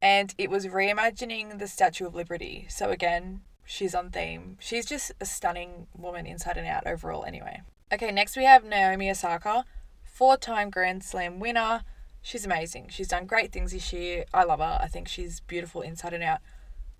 and 0.02 0.36
it 0.38 0.50
was 0.50 0.68
reimagining 0.68 1.60
the 1.60 1.68
Statue 1.68 2.06
of 2.06 2.14
Liberty. 2.14 2.66
So 2.70 2.90
again, 2.90 3.42
she's 3.66 3.96
on 3.96 4.10
theme. 4.10 4.58
She's 4.60 4.86
just 4.86 5.12
a 5.20 5.26
stunning 5.26 5.88
woman 5.98 6.26
inside 6.26 6.58
and 6.58 6.68
out 6.68 6.88
overall 6.88 7.24
anyway. 7.24 7.62
Okay, 7.92 8.12
next 8.12 8.36
we 8.36 8.46
have 8.46 8.64
Naomi 8.64 9.10
Osaka, 9.10 9.66
four-time 10.04 10.70
Grand 10.70 11.04
Slam 11.04 11.40
winner. 11.40 11.82
She's 12.22 12.46
amazing. 12.46 12.88
She's 12.90 13.10
done 13.10 13.26
great 13.26 13.52
things 13.52 13.72
this 13.72 13.92
year. 13.92 14.26
I 14.34 14.46
love 14.46 14.60
her. 14.60 14.80
I 14.82 14.88
think 14.88 15.08
she's 15.08 15.42
beautiful 15.42 15.82
inside 15.82 16.14
and 16.14 16.24
out. 16.24 16.40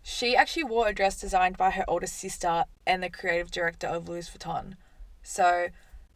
She 0.02 0.36
actually 0.36 0.66
wore 0.66 0.90
a 0.90 0.94
dress 0.94 1.20
designed 1.20 1.58
by 1.58 1.72
her 1.72 1.86
older 1.88 2.08
sister 2.08 2.66
and 2.86 3.02
the 3.02 3.10
creative 3.10 3.50
director 3.50 3.88
of 3.88 4.10
Louis 4.10 4.30
Vuitton. 4.30 4.74
So 5.22 5.68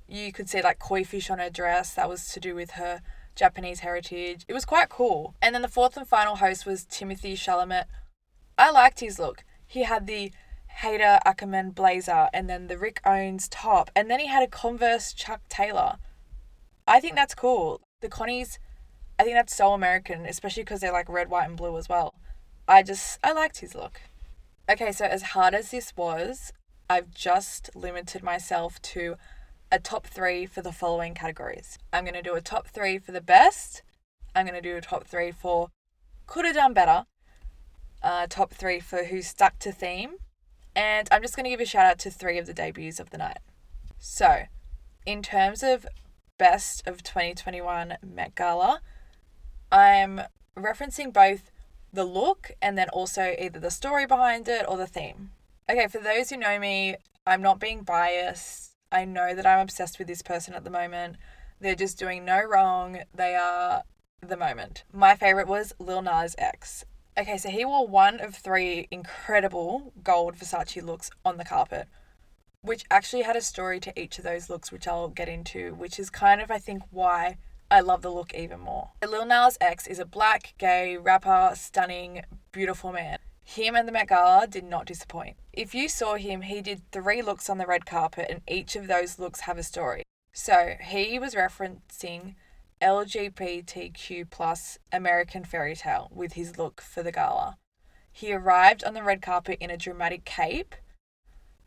you 0.08 0.34
could 0.34 0.50
see 0.50 0.62
like 0.62 0.80
koi 0.80 1.06
fish 1.06 1.30
on 1.30 1.40
her 1.40 1.50
dress. 1.50 1.94
That 1.94 2.10
was 2.10 2.28
to 2.34 2.40
do 2.42 2.54
with 2.54 2.72
her 2.72 3.02
Japanese 3.34 3.80
heritage. 3.80 4.44
It 4.48 4.54
was 4.54 4.66
quite 4.66 4.90
cool. 4.90 5.36
And 5.42 5.56
then 5.56 5.62
the 5.62 5.70
fourth 5.70 5.96
and 5.96 6.08
final 6.08 6.36
host 6.36 6.66
was 6.66 6.86
Timothée 6.86 7.34
Chalamet. 7.34 7.86
I 8.58 8.72
liked 8.72 9.00
his 9.00 9.20
look. 9.20 9.44
He 9.68 9.84
had 9.84 10.08
the 10.08 10.32
Haider 10.82 11.20
Ackermann 11.26 11.74
blazer 11.74 12.30
and 12.34 12.50
then 12.50 12.68
the 12.68 12.78
Rick 12.78 13.02
Owens 13.06 13.48
top. 13.48 13.92
And 13.96 14.10
then 14.10 14.20
he 14.20 14.28
had 14.28 14.44
a 14.44 14.48
Converse 14.48 15.14
Chuck 15.14 15.42
Taylor. 15.50 15.98
I 16.88 17.00
think 17.00 17.16
that's 17.16 17.36
cool. 17.36 17.82
The 18.02 18.10
Connies, 18.10 18.60
I 19.20 19.24
think 19.24 19.36
that's 19.36 19.56
so 19.56 19.74
American, 19.74 20.26
especially 20.26 20.64
because 20.64 20.82
they're 20.82 20.92
like 20.92 21.10
red, 21.10 21.30
white, 21.30 21.50
and 21.50 21.58
blue 21.58 21.78
as 21.78 21.90
well. 21.90 22.14
I 22.68 22.84
just, 22.84 23.20
I 23.24 23.34
liked 23.34 23.60
his 23.60 23.76
look. 23.76 24.02
Okay, 24.70 24.92
so 24.92 25.06
as 25.06 25.24
hard 25.24 25.54
as 25.54 25.72
this 25.72 25.96
was, 25.96 26.54
I've 26.90 27.14
just 27.14 27.70
limited 27.76 28.24
myself 28.24 28.82
to 28.84 29.16
a 29.72 29.80
top 29.80 30.08
three 30.08 30.46
for 30.46 30.62
the 30.62 30.72
following 30.72 31.14
categories. 31.14 31.78
I'm 31.92 32.06
going 32.06 32.14
to 32.14 32.22
do 32.22 32.36
a 32.36 32.42
top 32.42 32.68
three 32.68 33.00
for 33.00 33.12
the 33.12 33.22
best. 33.22 33.82
I'm 34.36 34.46
going 34.46 34.62
to 34.62 34.70
do 34.70 34.78
a 34.78 34.82
top 34.82 35.06
three 35.06 35.32
for 35.32 35.70
could 36.26 36.46
have 36.46 36.56
done 36.56 36.74
better. 36.74 37.06
Uh, 38.02 38.28
top 38.30 38.54
three 38.54 38.80
for 38.80 39.06
who 39.06 39.22
stuck 39.22 39.60
to 39.60 39.72
theme. 39.72 40.16
And 40.76 41.08
I'm 41.12 41.22
just 41.22 41.36
going 41.36 41.46
to 41.46 41.50
give 41.50 41.60
a 41.60 41.66
shout 41.66 41.86
out 41.86 42.00
to 42.00 42.12
three 42.12 42.38
of 42.38 42.46
the 42.46 42.54
debuts 42.54 43.00
of 43.00 43.10
the 43.10 43.18
night. 43.18 43.40
So, 43.98 44.44
in 45.06 45.24
terms 45.24 45.64
of 45.64 45.88
best 46.38 46.88
of 46.88 47.02
2021 47.02 47.98
Met 48.04 48.36
Gala, 48.36 48.82
I'm 49.72 50.22
referencing 50.56 51.12
both 51.12 51.52
the 51.92 52.06
look 52.06 52.52
and 52.62 52.78
then 52.78 52.90
also 52.90 53.36
either 53.40 53.60
the 53.60 53.72
story 53.72 54.06
behind 54.06 54.48
it 54.48 54.66
or 54.68 54.78
the 54.78 54.88
theme. 54.88 55.32
Okay, 55.70 55.88
for 55.88 56.00
those 56.00 56.30
who 56.30 56.38
know 56.38 56.60
me, 56.60 56.96
I'm 57.26 57.42
not 57.42 57.60
being 57.60 57.82
biased. 57.82 58.76
I 58.92 59.04
know 59.06 59.34
that 59.34 59.46
I'm 59.46 59.60
obsessed 59.60 60.00
with 60.00 60.08
this 60.08 60.22
person 60.22 60.54
at 60.54 60.64
the 60.64 60.70
moment. 60.70 61.18
They're 61.60 61.76
just 61.76 61.98
doing 61.98 62.24
no 62.24 62.42
wrong. 62.44 63.00
They 63.14 63.36
are 63.36 63.84
the 64.22 64.38
moment. 64.38 64.84
My 64.94 65.16
favorite 65.16 65.48
was 65.48 65.74
Lil 65.80 66.02
Nas 66.02 66.36
X. 66.38 66.86
Okay, 67.20 67.40
so 67.40 67.50
he 67.50 67.66
wore 67.66 67.88
one 67.88 68.20
of 68.20 68.36
three 68.36 68.88
incredible 68.92 69.92
gold 70.04 70.36
Versace 70.36 70.84
looks 70.84 71.10
on 71.26 71.38
the 71.38 71.44
carpet, 71.44 71.88
which 72.62 72.86
actually 72.92 73.24
had 73.24 73.36
a 73.36 73.42
story 73.42 73.80
to 73.80 74.00
each 74.00 74.20
of 74.20 74.24
those 74.24 74.52
looks, 74.52 74.72
which 74.72 74.88
I'll 74.88 75.08
get 75.08 75.28
into, 75.28 75.74
which 75.74 75.98
is 75.98 76.12
kind 76.12 76.42
of, 76.42 76.52
I 76.52 76.60
think, 76.60 76.84
why 76.92 77.38
I 77.72 77.80
love 77.80 78.04
the 78.04 78.12
look 78.12 78.36
even 78.36 78.60
more. 78.60 78.92
Lil 79.02 79.26
Nas 79.26 79.58
X 79.60 79.88
is 79.88 79.98
a 79.98 80.06
black, 80.06 80.54
gay, 80.60 80.96
rapper, 80.96 81.54
stunning, 81.56 82.22
beautiful 82.52 82.92
man. 82.92 83.18
Him 83.44 83.76
and 83.76 83.88
the 83.88 83.92
Met 83.92 84.10
Gala 84.10 84.46
did 84.46 84.66
not 84.66 84.86
disappoint. 84.86 85.38
If 85.52 85.74
you 85.74 85.90
saw 85.90 86.18
him, 86.18 86.42
he 86.42 86.62
did 86.62 86.84
three 86.92 87.24
looks 87.24 87.50
on 87.50 87.58
the 87.58 87.66
red 87.66 87.88
carpet, 87.88 88.28
and 88.30 88.42
each 88.48 88.76
of 88.76 88.86
those 88.86 89.18
looks 89.18 89.40
have 89.42 89.58
a 89.58 89.64
story. 89.64 90.04
So 90.34 90.76
he 90.80 91.18
was 91.18 91.34
referencing 91.34 92.36
LGBTQ 92.82 94.30
plus 94.30 94.78
American 94.92 95.44
fairy 95.44 95.76
tale 95.76 96.10
with 96.14 96.34
his 96.34 96.58
look 96.58 96.82
for 96.82 97.02
the 97.02 97.12
gala. 97.12 97.58
He 98.12 98.34
arrived 98.34 98.84
on 98.84 98.94
the 98.94 99.04
red 99.04 99.22
carpet 99.22 99.58
in 99.60 99.70
a 99.70 99.78
dramatic 99.78 100.26
cape, 100.26 100.76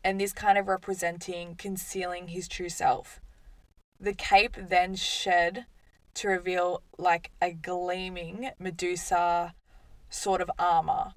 and 0.03 0.19
this 0.19 0.33
kind 0.33 0.57
of 0.57 0.67
representing 0.67 1.55
concealing 1.55 2.29
his 2.29 2.47
true 2.47 2.69
self. 2.69 3.19
The 3.99 4.13
cape 4.13 4.55
then 4.57 4.95
shed 4.95 5.65
to 6.15 6.27
reveal 6.27 6.81
like 6.97 7.31
a 7.41 7.51
gleaming 7.53 8.51
Medusa 8.59 9.53
sort 10.09 10.41
of 10.41 10.51
armor. 10.57 11.13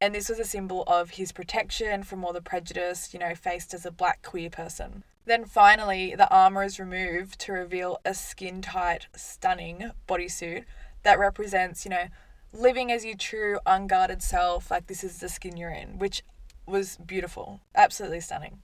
And 0.00 0.14
this 0.14 0.28
was 0.28 0.38
a 0.38 0.44
symbol 0.44 0.82
of 0.86 1.10
his 1.10 1.32
protection 1.32 2.02
from 2.02 2.24
all 2.24 2.32
the 2.32 2.42
prejudice, 2.42 3.14
you 3.14 3.20
know, 3.20 3.34
faced 3.34 3.72
as 3.72 3.86
a 3.86 3.90
black 3.90 4.22
queer 4.22 4.50
person. 4.50 5.04
Then 5.26 5.44
finally, 5.44 6.14
the 6.14 6.30
armor 6.30 6.62
is 6.62 6.78
removed 6.78 7.40
to 7.40 7.52
reveal 7.52 7.98
a 8.04 8.14
skin 8.14 8.62
tight, 8.62 9.08
stunning 9.16 9.90
bodysuit 10.08 10.64
that 11.02 11.18
represents, 11.18 11.84
you 11.84 11.90
know, 11.90 12.06
living 12.52 12.92
as 12.92 13.04
your 13.04 13.16
true, 13.16 13.58
unguarded 13.66 14.22
self. 14.22 14.70
Like, 14.70 14.86
this 14.86 15.02
is 15.02 15.18
the 15.18 15.28
skin 15.28 15.56
you're 15.56 15.70
in, 15.70 15.98
which 15.98 16.22
was 16.64 16.96
beautiful. 16.96 17.60
Absolutely 17.74 18.20
stunning. 18.20 18.62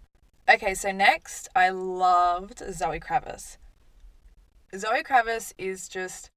Okay, 0.49 0.75
so 0.75 0.93
next, 0.93 1.49
I 1.55 1.71
loved 1.71 2.63
Zoe 2.73 3.01
Kravitz. 3.01 3.57
Zoe 4.77 5.03
Kravitz 5.03 5.53
is 5.59 5.89
just 5.89 6.31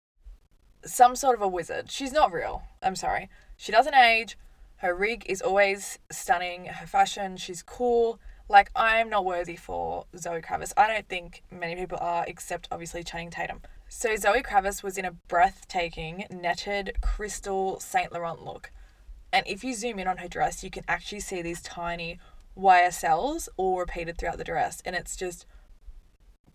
some 0.83 1.15
sort 1.15 1.35
of 1.35 1.41
a 1.41 1.47
wizard. 1.47 1.91
She's 1.91 2.11
not 2.11 2.33
real. 2.33 2.63
I'm 2.81 2.95
sorry. 2.95 3.29
She 3.57 3.71
doesn't 3.71 3.95
age. 3.95 4.37
Her 4.77 4.95
rig 4.95 5.23
is 5.27 5.41
always 5.41 5.99
stunning. 6.11 6.65
Her 6.65 6.87
fashion, 6.87 7.37
she's 7.37 7.63
cool. 7.63 8.19
Like, 8.47 8.69
I'm 8.75 9.09
not 9.09 9.25
worthy 9.25 9.55
for 9.55 10.05
Zoe 10.15 10.41
Kravitz. 10.41 10.71
I 10.77 10.87
don't 10.87 11.07
think 11.07 11.43
many 11.49 11.75
people 11.75 11.97
are, 11.99 12.25
except 12.27 12.67
obviously 12.71 13.03
Channing 13.03 13.31
Tatum. 13.31 13.61
So, 13.89 14.15
Zoe 14.15 14.43
Kravitz 14.43 14.83
was 14.83 14.97
in 14.97 15.05
a 15.05 15.11
breathtaking, 15.11 16.25
netted, 16.29 16.97
crystal 17.01 17.79
Saint 17.79 18.13
Laurent 18.13 18.43
look. 18.43 18.71
And 19.33 19.45
if 19.47 19.63
you 19.63 19.73
zoom 19.73 19.99
in 19.99 20.07
on 20.07 20.17
her 20.17 20.27
dress, 20.27 20.63
you 20.63 20.69
can 20.69 20.83
actually 20.87 21.21
see 21.21 21.41
these 21.41 21.61
tiny 21.61 22.19
wire 22.55 22.91
cells 22.91 23.49
all 23.57 23.79
repeated 23.79 24.17
throughout 24.17 24.37
the 24.37 24.43
dress. 24.43 24.81
And 24.85 24.95
it's 24.95 25.15
just 25.15 25.45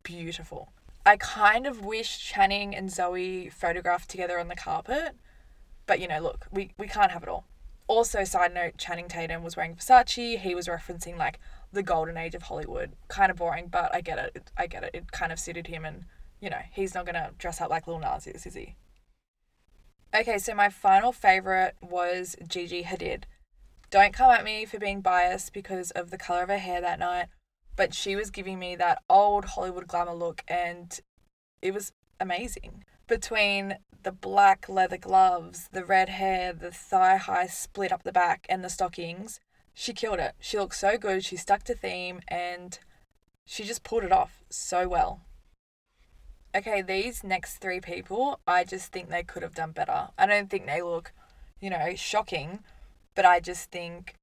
beautiful. 0.03 0.73
I 1.05 1.17
kind 1.17 1.67
of 1.67 1.85
wish 1.85 2.19
Channing 2.19 2.75
and 2.75 2.91
Zoe 2.91 3.49
photographed 3.49 4.09
together 4.09 4.39
on 4.39 4.49
the 4.49 4.57
carpet. 4.57 5.17
But, 5.87 5.99
you 5.99 6.07
know, 6.07 6.21
look, 6.21 6.47
we, 6.53 6.73
we 6.79 6.87
can't 6.87 7.11
have 7.11 7.23
it 7.23 7.29
all. 7.29 7.45
Also, 7.89 8.23
side 8.23 8.55
note, 8.55 8.79
Channing 8.79 9.09
Tatum 9.09 9.43
was 9.43 9.57
wearing 9.57 9.75
Versace. 9.75 10.39
He 10.39 10.55
was 10.55 10.69
referencing, 10.69 11.19
like, 11.19 11.41
the 11.73 11.83
golden 11.83 12.17
age 12.17 12.35
of 12.35 12.43
Hollywood. 12.43 12.93
Kind 13.09 13.31
of 13.31 13.37
boring, 13.37 13.69
but 13.69 13.95
I 13.95 14.01
get 14.01 14.19
it. 14.19 14.51
I 14.57 14.67
get 14.67 14.85
it. 14.85 14.91
It 14.95 15.13
kind 15.13 15.33
of 15.33 15.39
suited 15.39 15.69
him, 15.69 15.85
and 15.85 16.05
you 16.41 16.51
know, 16.51 16.63
he's 16.73 16.95
not 16.95 17.07
gonna 17.07 17.33
dress 17.39 17.61
up 17.61 17.71
like 17.71 17.87
Lil 17.87 17.99
Nas 17.99 18.27
is, 18.27 18.47
is 18.47 18.55
he? 18.55 18.77
Okay, 20.15 20.39
so 20.39 20.55
my 20.55 20.69
final 20.69 21.13
favorite 21.13 21.77
was 21.81 22.35
Gigi 22.47 22.83
Hadid. 22.83 23.25
Don't 23.91 24.13
come 24.13 24.31
at 24.31 24.45
me 24.45 24.65
for 24.65 24.79
being 24.79 25.01
biased 25.01 25.53
because 25.53 25.91
of 25.93 26.11
the 26.11 26.19
color 26.19 26.43
of 26.43 26.49
her 26.49 26.59
hair 26.59 26.81
that 26.81 26.99
night, 26.99 27.27
but 27.77 27.95
she 27.95 28.17
was 28.17 28.31
giving 28.31 28.59
me 28.59 28.77
that 28.77 29.03
old 29.09 29.45
Hollywood 29.45 29.87
glamour 29.87 30.15
look, 30.15 30.43
and 30.49 30.99
it 31.63 31.73
was 31.73 31.93
amazing. 32.19 32.85
Between 33.07 33.79
the 34.03 34.13
black 34.13 34.69
leather 34.69 34.97
gloves, 34.97 35.69
the 35.73 35.85
red 35.85 36.09
hair, 36.09 36.53
the 36.53 36.71
thigh 36.71 37.17
high 37.17 37.47
split 37.47 37.93
up 37.93 38.03
the 38.03 38.13
back, 38.13 38.47
and 38.49 38.65
the 38.65 38.71
stockings, 38.71 39.41
she 39.75 39.93
killed 39.93 40.19
it. 40.19 40.35
She 40.41 40.59
looked 40.59 40.77
so 40.77 40.97
good. 40.99 41.25
She 41.25 41.37
stuck 41.37 41.63
to 41.65 41.75
theme 41.75 42.21
and 42.29 42.79
she 43.45 43.65
just 43.65 43.83
pulled 43.83 44.05
it 44.05 44.13
off 44.13 44.43
so 44.49 44.89
well. 44.89 45.21
Okay, 46.55 46.83
these 46.83 47.23
next 47.23 47.59
three 47.59 47.81
people, 47.81 48.41
I 48.47 48.65
just 48.65 48.93
think 48.93 49.09
they 49.09 49.23
could 49.23 49.43
have 49.43 49.55
done 49.55 49.71
better. 49.71 50.09
I 50.19 50.27
don't 50.27 50.51
think 50.51 50.67
they 50.67 50.83
look, 50.83 51.13
you 51.61 51.71
know, 51.71 51.95
shocking, 51.95 52.61
but 53.15 53.25
I 53.25 53.39
just 53.39 53.71
think 53.71 54.15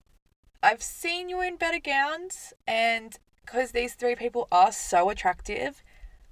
I've 0.61 0.83
seen 0.83 1.29
you 1.29 1.39
in 1.41 1.55
better 1.55 1.79
gowns, 1.79 2.53
and 2.67 3.17
because 3.45 3.71
these 3.71 3.93
three 3.93 4.15
people 4.15 4.47
are 4.51 4.73
so 4.73 5.09
attractive, 5.09 5.83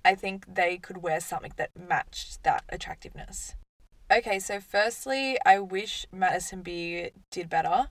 I 0.03 0.15
think 0.15 0.53
they 0.53 0.77
could 0.77 0.97
wear 0.97 1.21
something 1.21 1.53
that 1.55 1.71
matched 1.77 2.43
that 2.43 2.63
attractiveness. 2.67 3.55
Okay, 4.11 4.39
so 4.39 4.59
firstly, 4.59 5.37
I 5.45 5.59
wish 5.59 6.05
Madison 6.11 6.61
Beer 6.61 7.11
did 7.31 7.49
better 7.49 7.87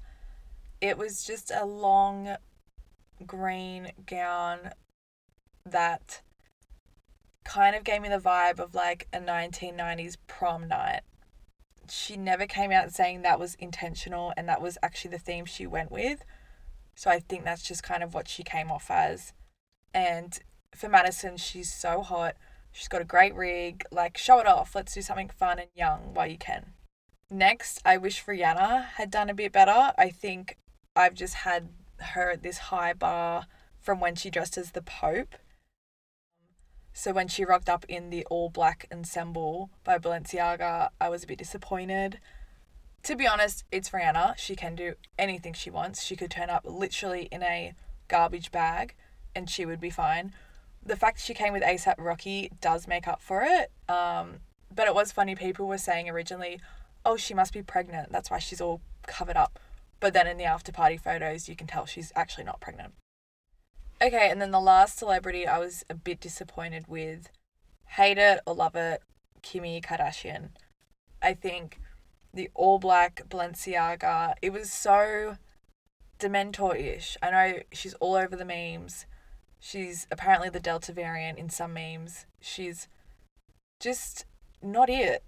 it 0.85 0.99
was 0.99 1.25
just 1.25 1.51
a 1.51 1.65
long 1.65 2.37
green 3.27 3.93
gown 4.05 4.73
that 5.65 6.21
kind 7.43 7.75
of 7.75 7.85
gave 7.85 8.03
me 8.03 8.11
the 8.11 8.19
vibe 8.19 8.59
of 8.61 8.75
like 8.75 9.09
a 9.11 9.19
1990s 9.19 10.19
prom 10.27 10.69
night. 10.69 11.01
She 11.89 12.19
never 12.19 12.47
came 12.47 12.71
out 12.71 12.93
saying 12.93 13.23
that 13.23 13.41
was 13.41 13.55
intentional 13.55 14.35
and 14.37 14.47
that 14.47 14.61
was 14.61 14.77
actually 14.83 15.13
the 15.13 15.19
theme 15.19 15.47
she 15.47 15.67
went 15.67 15.91
with. 15.91 16.23
So 16.95 17.11
I 17.11 17.19
think 17.19 17.45
that's 17.45 17.67
just 17.67 17.83
kind 17.83 18.03
of 18.03 18.13
what 18.13 18.29
she 18.29 18.43
came 18.43 18.71
off 18.71 18.91
as. 18.91 19.33
And 19.95 20.39
for 20.77 20.91
Madison, 20.91 21.39
she's 21.39 21.73
so 21.73 22.03
hot. 22.03 22.37
She's 22.73 22.89
got 22.89 23.01
a 23.01 23.07
great 23.07 23.35
rig. 23.35 23.85
Like, 23.91 24.19
show 24.19 24.39
it 24.39 24.47
off. 24.47 24.75
Let's 24.75 24.93
do 24.93 25.01
something 25.01 25.31
fun 25.31 25.59
and 25.59 25.71
young 25.75 26.13
while 26.13 26.27
you 26.27 26.37
can. 26.37 26.75
Next, 27.31 27.81
I 27.87 27.97
wish 27.97 28.27
Rihanna 28.27 28.85
had 28.97 29.11
done 29.11 29.31
a 29.31 29.35
bit 29.35 29.51
better. 29.51 29.93
I 29.97 30.11
think 30.11 30.59
I've 30.97 31.15
just 31.15 31.35
had 31.35 31.69
her 31.99 32.31
at 32.31 32.43
this 32.43 32.59
high 32.59 32.93
bar 32.93 33.47
from 33.81 34.01
when 34.01 34.15
she 34.15 34.31
dressed 34.31 34.57
as 34.57 34.73
the 34.73 34.83
Pope. 34.83 35.35
So 36.93 37.13
when 37.13 37.27
she 37.27 37.45
rocked 37.45 37.69
up 37.69 37.85
in 37.89 38.11
the 38.11 38.25
all 38.27 38.49
black 38.49 38.87
ensemble 38.93 39.71
by 39.83 39.99
Balenciaga, 39.99 40.91
I 41.01 41.09
was 41.09 41.25
a 41.25 41.27
bit 41.27 41.39
disappointed. 41.39 42.21
To 43.03 43.17
be 43.17 43.27
honest, 43.27 43.65
it's 43.73 43.91
Rihanna. 43.91 44.39
She 44.39 44.55
can 44.55 44.77
do 44.77 44.95
anything 45.19 45.53
she 45.53 45.71
wants. 45.71 46.03
She 46.03 46.17
could 46.17 46.31
turn 46.31 46.49
up 46.49 46.63
literally 46.65 47.29
in 47.31 47.43
a 47.43 47.75
garbage 48.09 48.53
bag 48.53 48.95
and 49.35 49.51
she 49.51 49.67
would 49.67 49.81
be 49.81 49.91
fine. 49.91 50.33
The 50.87 50.97
fact 50.97 51.21
she 51.21 51.35
came 51.35 51.53
with 51.53 51.63
ASAP 51.63 51.97
Rocky 51.99 52.53
does 52.61 52.87
make 52.87 53.09
up 53.09 53.21
for 53.21 53.43
it. 53.43 53.73
Um, 53.89 54.41
but 54.73 54.87
it 54.87 54.95
was 54.95 55.13
funny. 55.13 55.35
People 55.35 55.67
were 55.67 55.79
saying 55.79 56.09
originally, 56.09 56.61
oh, 57.05 57.17
she 57.17 57.35
must 57.35 57.53
be 57.53 57.63
pregnant. 57.63 58.13
That's 58.13 58.31
why 58.31 58.39
she's 58.39 58.61
all 58.61 58.81
covered 59.07 59.37
up. 59.37 59.59
But 60.05 60.13
then 60.13 60.27
in 60.27 60.37
the 60.37 60.45
after 60.45 60.71
party 60.71 60.99
photos, 60.99 61.49
you 61.49 61.57
can 61.57 61.67
tell 61.67 61.87
she's 61.87 62.13
actually 62.15 62.45
not 62.45 62.61
pregnant. 62.61 62.93
Okay, 64.03 64.29
and 64.31 64.39
then 64.39 64.51
the 64.51 64.61
last 64.61 64.99
celebrity 64.99 65.47
I 65.47 65.59
was 65.59 65.83
a 65.89 65.95
bit 65.95 66.21
disappointed 66.21 66.89
with, 66.89 67.31
hate 67.87 68.19
it 68.19 68.41
or 68.47 68.55
love 68.55 68.77
it, 68.77 69.01
Kimmy 69.43 69.83
Kardashian. 69.83 70.51
I 71.23 71.33
think 71.33 71.81
the 72.35 72.51
all 72.53 72.79
black 72.79 73.23
Balenciaga, 73.31 74.35
it 74.43 74.53
was 74.53 74.71
so 74.71 75.39
Dementor 76.19 76.79
ish. 76.79 77.17
I 77.23 77.31
know 77.31 77.61
she's 77.73 77.95
all 77.95 78.15
over 78.15 78.37
the 78.37 78.45
memes. 78.45 79.07
She's 79.59 80.07
apparently 80.11 80.51
the 80.51 80.61
Delta 80.61 80.93
variant 80.93 81.39
in 81.39 81.49
some 81.49 81.73
memes. 81.73 82.27
She's 82.43 82.89
just 83.81 84.27
not 84.61 84.91
it. 84.91 85.25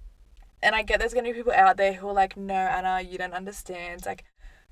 And 0.62 0.74
I 0.74 0.82
get 0.82 0.98
there's 0.98 1.14
going 1.14 1.24
to 1.24 1.32
be 1.32 1.38
people 1.38 1.54
out 1.54 1.78
there 1.78 1.94
who 1.94 2.08
are 2.08 2.12
like, 2.12 2.36
no, 2.36 2.52
Anna, 2.52 3.00
you 3.00 3.16
don't 3.16 3.32
understand. 3.32 4.04
Like, 4.04 4.24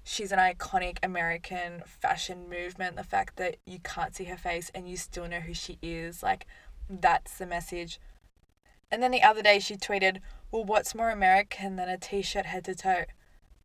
she's 0.05 0.31
an 0.31 0.39
iconic 0.39 0.99
American 1.03 1.83
fashion 1.87 2.49
movement. 2.49 2.97
The 2.97 3.03
fact 3.03 3.37
that 3.37 3.57
you 3.67 3.79
can't 3.83 4.15
see 4.15 4.25
her 4.25 4.37
face 4.37 4.71
and 4.75 4.89
you 4.89 4.97
still 4.97 5.27
know 5.29 5.41
who 5.41 5.55
she 5.55 5.79
is, 5.83 6.23
like, 6.23 6.47
that's 6.89 7.39
the 7.39 7.47
message. 7.47 7.99
And 8.91 9.03
then 9.03 9.11
the 9.11 9.23
other 9.23 9.43
day 9.43 9.59
she 9.59 9.77
tweeted, 9.77 10.21
Well, 10.53 10.65
what's 10.65 10.95
more 10.95 11.11
American 11.11 11.77
than 11.77 11.89
a 11.89 11.99
t 11.99 12.23
shirt 12.23 12.47
head 12.47 12.65
to 12.67 12.75
toe? 12.75 13.05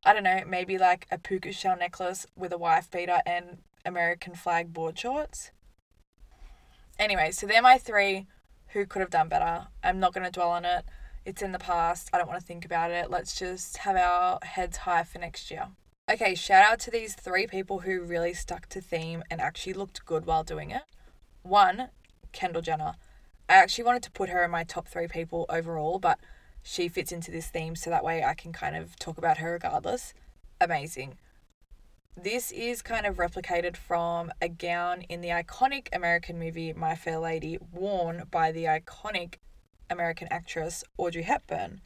I 0.05 0.13
don't 0.13 0.24
know, 0.24 0.41
maybe 0.48 0.77
like 0.77 1.05
a 1.12 1.19
puka 1.19 1.51
shell 1.51 1.77
necklace 1.77 2.25
with 2.36 2.53
a 2.53 2.58
wife 2.58 2.89
beater 2.89 3.22
and 3.25 3.60
American 3.86 4.34
flag 4.34 4.74
board 4.74 4.98
shorts. 4.98 5.51
Anyway, 6.98 7.31
so 7.31 7.46
they're 7.46 7.62
my 7.62 7.77
three 7.77 8.27
who 8.69 8.86
could 8.86 9.01
have 9.01 9.10
done 9.10 9.27
better. 9.27 9.67
I'm 9.84 10.00
not 10.00 10.13
going 10.13 10.25
to 10.25 10.31
dwell 10.31 10.51
on 10.51 10.63
it. 10.63 10.86
It's 11.25 11.41
in 11.41 11.51
the 11.51 11.60
past. 11.60 12.10
I 12.13 12.17
don't 12.17 12.27
want 12.27 12.39
to 12.39 12.46
think 12.46 12.65
about 12.65 12.91
it. 12.91 13.10
Let's 13.10 13.38
just 13.38 13.77
have 13.77 13.98
our 13.98 14.39
heads 14.41 14.77
high 14.77 15.03
for 15.03 15.19
next 15.19 15.51
year. 15.51 15.67
Okay, 16.11 16.33
shout 16.33 16.63
out 16.63 16.79
to 16.79 16.89
these 16.89 17.13
three 17.13 17.45
people 17.45 17.81
who 17.81 18.01
really 18.01 18.33
stuck 18.33 18.67
to 18.69 18.81
theme 18.81 19.21
and 19.29 19.39
actually 19.39 19.73
looked 19.73 20.07
good 20.07 20.25
while 20.25 20.43
doing 20.43 20.71
it. 20.71 20.81
One, 21.43 21.89
Kendall 22.31 22.63
Jenner. 22.63 22.95
I 23.47 23.53
actually 23.53 23.83
wanted 23.83 24.01
to 24.03 24.11
put 24.11 24.29
her 24.29 24.43
in 24.43 24.49
my 24.49 24.63
top 24.63 24.87
three 24.87 25.07
people 25.07 25.45
overall, 25.49 25.99
but 25.99 26.17
she 26.63 26.87
fits 26.87 27.11
into 27.11 27.29
this 27.29 27.49
theme 27.49 27.75
so 27.75 27.91
that 27.91 28.03
way 28.03 28.23
I 28.23 28.33
can 28.33 28.51
kind 28.51 28.75
of 28.75 28.97
talk 28.97 29.19
about 29.19 29.37
her 29.37 29.51
regardless. 29.51 30.15
Amazing. 30.59 31.19
This 32.17 32.51
is 32.51 32.81
kind 32.81 33.05
of 33.05 33.17
replicated 33.17 33.77
from 33.77 34.31
a 34.41 34.49
gown 34.49 35.03
in 35.09 35.21
the 35.21 35.29
iconic 35.29 35.89
American 35.93 36.39
movie 36.39 36.73
My 36.73 36.95
Fair 36.95 37.19
Lady, 37.19 37.59
worn 37.71 38.23
by 38.31 38.51
the 38.51 38.63
iconic 38.63 39.35
American 39.91 40.27
actress 40.31 40.83
Audrey 40.97 41.21
Hepburn. 41.21 41.81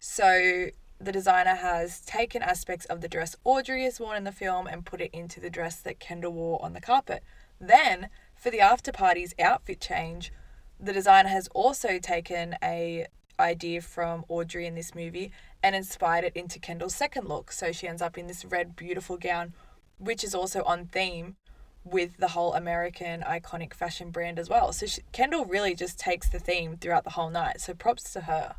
So 0.00 0.70
the 1.00 1.12
designer 1.12 1.54
has 1.54 2.00
taken 2.00 2.42
aspects 2.42 2.84
of 2.86 3.00
the 3.00 3.08
dress 3.08 3.34
Audrey 3.44 3.84
has 3.84 3.98
worn 3.98 4.18
in 4.18 4.24
the 4.24 4.32
film 4.32 4.66
and 4.66 4.84
put 4.84 5.00
it 5.00 5.10
into 5.12 5.40
the 5.40 5.50
dress 5.50 5.76
that 5.76 5.98
Kendall 5.98 6.32
wore 6.32 6.62
on 6.62 6.74
the 6.74 6.80
carpet. 6.80 7.22
Then, 7.58 8.08
for 8.34 8.50
the 8.50 8.60
after 8.60 8.92
party's 8.92 9.34
outfit 9.40 9.80
change, 9.80 10.32
the 10.78 10.92
designer 10.92 11.28
has 11.28 11.48
also 11.48 11.98
taken 11.98 12.56
a 12.62 13.06
idea 13.38 13.80
from 13.80 14.24
Audrey 14.28 14.66
in 14.66 14.74
this 14.74 14.94
movie 14.94 15.32
and 15.62 15.74
inspired 15.74 16.24
it 16.24 16.36
into 16.36 16.58
Kendall's 16.58 16.94
second 16.94 17.26
look. 17.28 17.50
So 17.50 17.72
she 17.72 17.88
ends 17.88 18.02
up 18.02 18.18
in 18.18 18.26
this 18.26 18.44
red, 18.44 18.76
beautiful 18.76 19.16
gown, 19.16 19.54
which 19.98 20.22
is 20.22 20.34
also 20.34 20.62
on 20.64 20.86
theme 20.86 21.36
with 21.82 22.18
the 22.18 22.28
whole 22.28 22.52
American 22.52 23.22
iconic 23.22 23.72
fashion 23.72 24.10
brand 24.10 24.38
as 24.38 24.50
well. 24.50 24.72
So 24.72 24.84
she, 24.84 25.00
Kendall 25.12 25.46
really 25.46 25.74
just 25.74 25.98
takes 25.98 26.28
the 26.28 26.38
theme 26.38 26.76
throughout 26.76 27.04
the 27.04 27.10
whole 27.10 27.30
night. 27.30 27.60
So 27.62 27.72
props 27.72 28.12
to 28.12 28.22
her. 28.22 28.56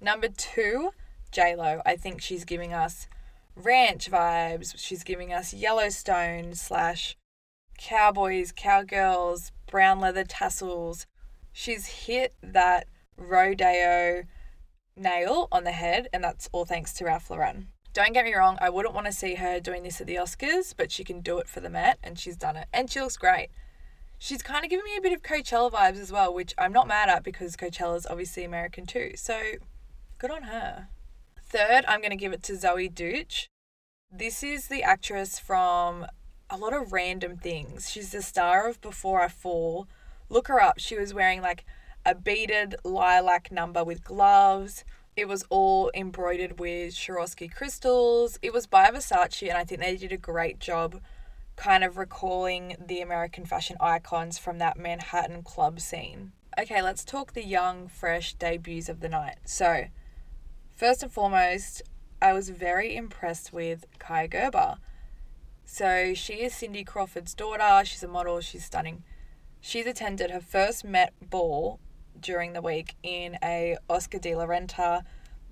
Number 0.00 0.28
two, 0.28 0.90
J 1.32 1.56
Lo. 1.56 1.80
I 1.84 1.96
think 1.96 2.20
she's 2.20 2.44
giving 2.44 2.72
us 2.72 3.08
ranch 3.56 4.10
vibes. 4.10 4.74
She's 4.76 5.02
giving 5.02 5.32
us 5.32 5.52
Yellowstone 5.52 6.54
slash 6.54 7.16
cowboys, 7.78 8.52
cowgirls, 8.52 9.50
brown 9.66 10.00
leather 10.00 10.24
tassels. 10.24 11.06
She's 11.52 11.86
hit 11.86 12.34
that 12.42 12.86
rodeo 13.16 14.24
nail 14.96 15.48
on 15.50 15.64
the 15.64 15.72
head, 15.72 16.08
and 16.12 16.22
that's 16.22 16.48
all 16.52 16.64
thanks 16.64 16.92
to 16.94 17.04
Ralph 17.04 17.30
Lauren. 17.30 17.68
Don't 17.92 18.12
get 18.14 18.24
me 18.24 18.34
wrong, 18.34 18.56
I 18.60 18.70
wouldn't 18.70 18.94
want 18.94 19.06
to 19.06 19.12
see 19.12 19.34
her 19.34 19.60
doing 19.60 19.82
this 19.82 20.00
at 20.00 20.06
the 20.06 20.14
Oscars, 20.14 20.74
but 20.74 20.90
she 20.90 21.04
can 21.04 21.20
do 21.20 21.38
it 21.38 21.48
for 21.48 21.60
the 21.60 21.68
Met, 21.68 21.98
and 22.02 22.18
she's 22.18 22.36
done 22.36 22.56
it. 22.56 22.66
And 22.72 22.90
she 22.90 23.00
looks 23.00 23.18
great. 23.18 23.50
She's 24.18 24.42
kind 24.42 24.64
of 24.64 24.70
giving 24.70 24.84
me 24.84 24.96
a 24.96 25.02
bit 25.02 25.12
of 25.12 25.22
Coachella 25.22 25.70
vibes 25.70 26.00
as 26.00 26.12
well, 26.12 26.32
which 26.32 26.54
I'm 26.56 26.72
not 26.72 26.86
mad 26.86 27.08
at 27.08 27.24
because 27.24 27.56
Coachella 27.56 27.96
is 27.96 28.06
obviously 28.06 28.44
American 28.44 28.86
too. 28.86 29.12
So 29.16 29.38
good 30.18 30.30
on 30.30 30.44
her. 30.44 30.88
Third, 31.52 31.84
I'm 31.86 32.00
going 32.00 32.12
to 32.12 32.16
give 32.16 32.32
it 32.32 32.42
to 32.44 32.54
Zoey 32.54 32.88
Deutch. 32.92 33.50
This 34.10 34.42
is 34.42 34.68
the 34.68 34.82
actress 34.82 35.38
from 35.38 36.06
a 36.48 36.56
lot 36.56 36.72
of 36.72 36.94
random 36.94 37.36
things. 37.36 37.90
She's 37.90 38.12
the 38.12 38.22
star 38.22 38.66
of 38.66 38.80
Before 38.80 39.20
I 39.20 39.28
Fall. 39.28 39.86
Look 40.30 40.48
her 40.48 40.62
up. 40.62 40.78
She 40.78 40.96
was 40.98 41.12
wearing 41.12 41.42
like 41.42 41.66
a 42.06 42.14
beaded 42.14 42.76
lilac 42.84 43.52
number 43.52 43.84
with 43.84 44.02
gloves. 44.02 44.86
It 45.14 45.28
was 45.28 45.44
all 45.50 45.90
embroidered 45.94 46.58
with 46.58 46.94
Swarovski 46.94 47.54
crystals. 47.54 48.38
It 48.40 48.54
was 48.54 48.66
by 48.66 48.90
Versace, 48.90 49.46
and 49.46 49.58
I 49.58 49.64
think 49.64 49.82
they 49.82 49.96
did 49.98 50.10
a 50.10 50.16
great 50.16 50.58
job 50.58 51.02
kind 51.56 51.84
of 51.84 51.98
recalling 51.98 52.76
the 52.80 53.02
American 53.02 53.44
fashion 53.44 53.76
icons 53.78 54.38
from 54.38 54.56
that 54.56 54.78
Manhattan 54.78 55.42
club 55.42 55.80
scene. 55.80 56.32
Okay, 56.58 56.80
let's 56.80 57.04
talk 57.04 57.34
the 57.34 57.44
young, 57.44 57.88
fresh 57.88 58.32
debuts 58.32 58.88
of 58.88 59.00
the 59.00 59.10
night. 59.10 59.36
So, 59.44 59.88
first 60.82 61.04
and 61.04 61.12
foremost, 61.12 61.80
I 62.20 62.32
was 62.32 62.48
very 62.48 62.96
impressed 62.96 63.52
with 63.52 63.84
Kaia 64.00 64.28
Gerber. 64.28 64.78
So, 65.64 66.12
she 66.12 66.42
is 66.42 66.56
Cindy 66.56 66.82
Crawford's 66.82 67.34
daughter. 67.34 67.84
She's 67.84 68.02
a 68.02 68.08
model, 68.08 68.40
she's 68.40 68.64
stunning. 68.64 69.04
She's 69.60 69.86
attended 69.86 70.32
her 70.32 70.40
first 70.40 70.84
Met 70.84 71.12
Ball 71.30 71.78
during 72.18 72.52
the 72.52 72.60
week 72.60 72.96
in 73.04 73.38
a 73.44 73.76
Oscar 73.88 74.18
de 74.18 74.34
la 74.34 74.44
Renta. 74.44 75.04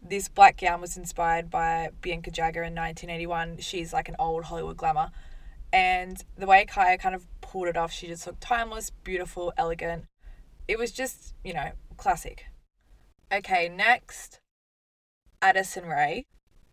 This 0.02 0.28
black 0.28 0.60
gown 0.60 0.80
was 0.80 0.96
inspired 0.96 1.48
by 1.48 1.90
Bianca 2.00 2.32
Jagger 2.32 2.64
in 2.64 2.74
1981. 2.74 3.58
She's 3.58 3.92
like 3.92 4.08
an 4.08 4.16
old 4.18 4.46
Hollywood 4.46 4.78
glamour. 4.78 5.12
And 5.72 6.20
the 6.36 6.46
way 6.46 6.66
Kaia 6.68 6.98
kind 6.98 7.14
of 7.14 7.28
pulled 7.40 7.68
it 7.68 7.76
off, 7.76 7.92
she 7.92 8.08
just 8.08 8.26
looked 8.26 8.40
timeless, 8.40 8.90
beautiful, 8.90 9.52
elegant. 9.56 10.06
It 10.66 10.76
was 10.76 10.90
just, 10.90 11.34
you 11.44 11.54
know, 11.54 11.70
classic. 11.96 12.46
Okay, 13.32 13.68
next, 13.68 14.39
Addison 15.42 15.86
Rae. 15.86 16.26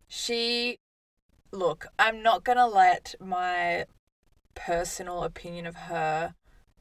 She, 0.08 0.80
look, 1.52 1.88
I'm 1.98 2.22
not 2.22 2.44
going 2.44 2.58
to 2.58 2.68
let 2.68 3.16
my 3.20 3.86
personal 4.56 5.24
opinion 5.24 5.68
of 5.68 5.76
her 5.76 6.34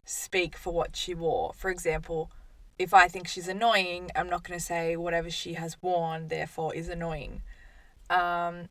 speak 0.05 0.57
for 0.57 0.72
what 0.72 0.96
she 0.96 1.14
wore. 1.14 1.53
For 1.55 1.70
example, 1.70 2.31
if 2.79 2.94
I 2.94 3.09
think 3.09 3.29
she's 3.29 3.49
annoying, 3.49 4.11
I'm 4.14 4.29
not 4.29 4.44
going 4.44 4.59
to 4.59 4.64
say 4.64 4.96
whatever 4.96 5.31
she 5.31 5.55
has 5.55 5.77
worn, 5.83 6.29
therefore, 6.29 6.75
is 6.75 6.88
annoying. 6.88 7.42
Um, 8.11 8.68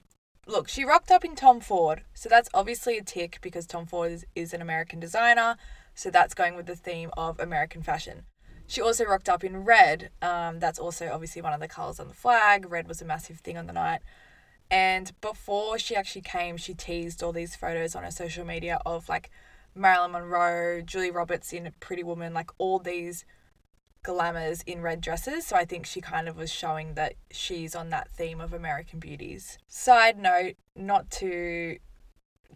look, 0.47 0.67
she 0.67 0.83
rocked 0.83 1.11
up 1.11 1.25
in 1.25 1.35
Tom 1.35 1.59
Ford, 1.59 2.03
so 2.13 2.29
that's 2.29 2.49
obviously 2.53 2.97
a 2.97 3.03
tick 3.03 3.39
because 3.41 3.65
Tom 3.65 3.85
Ford 3.85 4.11
is, 4.11 4.25
is 4.35 4.53
an 4.53 4.61
American 4.61 4.99
designer, 4.99 5.57
so 5.93 6.09
that's 6.09 6.33
going 6.33 6.55
with 6.55 6.67
the 6.67 6.75
theme 6.75 7.09
of 7.17 7.39
American 7.39 7.81
fashion. 7.81 8.23
She 8.67 8.81
also 8.81 9.05
rocked 9.05 9.29
up 9.29 9.43
in 9.43 9.63
red. 9.63 10.09
Um, 10.21 10.59
that's 10.59 10.79
also 10.79 11.09
obviously 11.11 11.41
one 11.41 11.53
of 11.53 11.59
the 11.59 11.67
colors 11.67 11.99
on 11.99 12.07
the 12.07 12.13
flag. 12.13 12.69
Red 12.69 12.87
was 12.87 13.01
a 13.01 13.05
massive 13.05 13.39
thing 13.39 13.57
on 13.57 13.67
the 13.67 13.73
night. 13.73 14.01
And 14.71 15.11
before 15.21 15.77
she 15.77 15.95
actually 15.95 16.23
came, 16.23 16.57
she 16.57 16.73
teased 16.73 17.21
all 17.21 17.31
these 17.31 17.55
photos 17.55 17.95
on 17.95 18.03
her 18.03 18.11
social 18.11 18.45
media 18.45 18.79
of 18.85 19.07
like 19.07 19.29
Marilyn 19.75 20.11
Monroe, 20.11 20.81
Julie 20.81 21.11
Roberts 21.11 21.53
in 21.53 21.71
Pretty 21.79 22.03
Woman, 22.03 22.33
like 22.33 22.49
all 22.57 22.79
these 22.79 23.25
glamours 24.01 24.61
in 24.65 24.81
red 24.81 25.01
dresses. 25.01 25.45
So 25.45 25.55
I 25.55 25.65
think 25.65 25.85
she 25.85 26.01
kind 26.01 26.27
of 26.27 26.37
was 26.37 26.51
showing 26.51 26.95
that 26.95 27.13
she's 27.31 27.75
on 27.75 27.89
that 27.89 28.09
theme 28.09 28.41
of 28.41 28.53
American 28.53 28.99
beauties. 28.99 29.57
Side 29.67 30.17
note, 30.17 30.55
not 30.75 31.11
to 31.11 31.77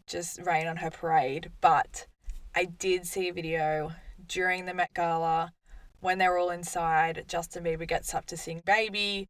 just 0.07 0.39
rain 0.41 0.67
on 0.67 0.77
her 0.77 0.89
parade, 0.89 1.51
but 1.61 2.07
I 2.55 2.65
did 2.65 3.05
see 3.05 3.29
a 3.29 3.33
video 3.33 3.91
during 4.27 4.65
the 4.65 4.73
Met 4.73 4.93
Gala 4.93 5.53
when 6.01 6.17
they're 6.17 6.37
all 6.37 6.49
inside. 6.49 7.25
Justin 7.27 7.63
Bieber 7.63 7.87
gets 7.87 8.13
up 8.13 8.25
to 8.27 8.37
sing 8.37 8.61
Baby. 8.65 9.27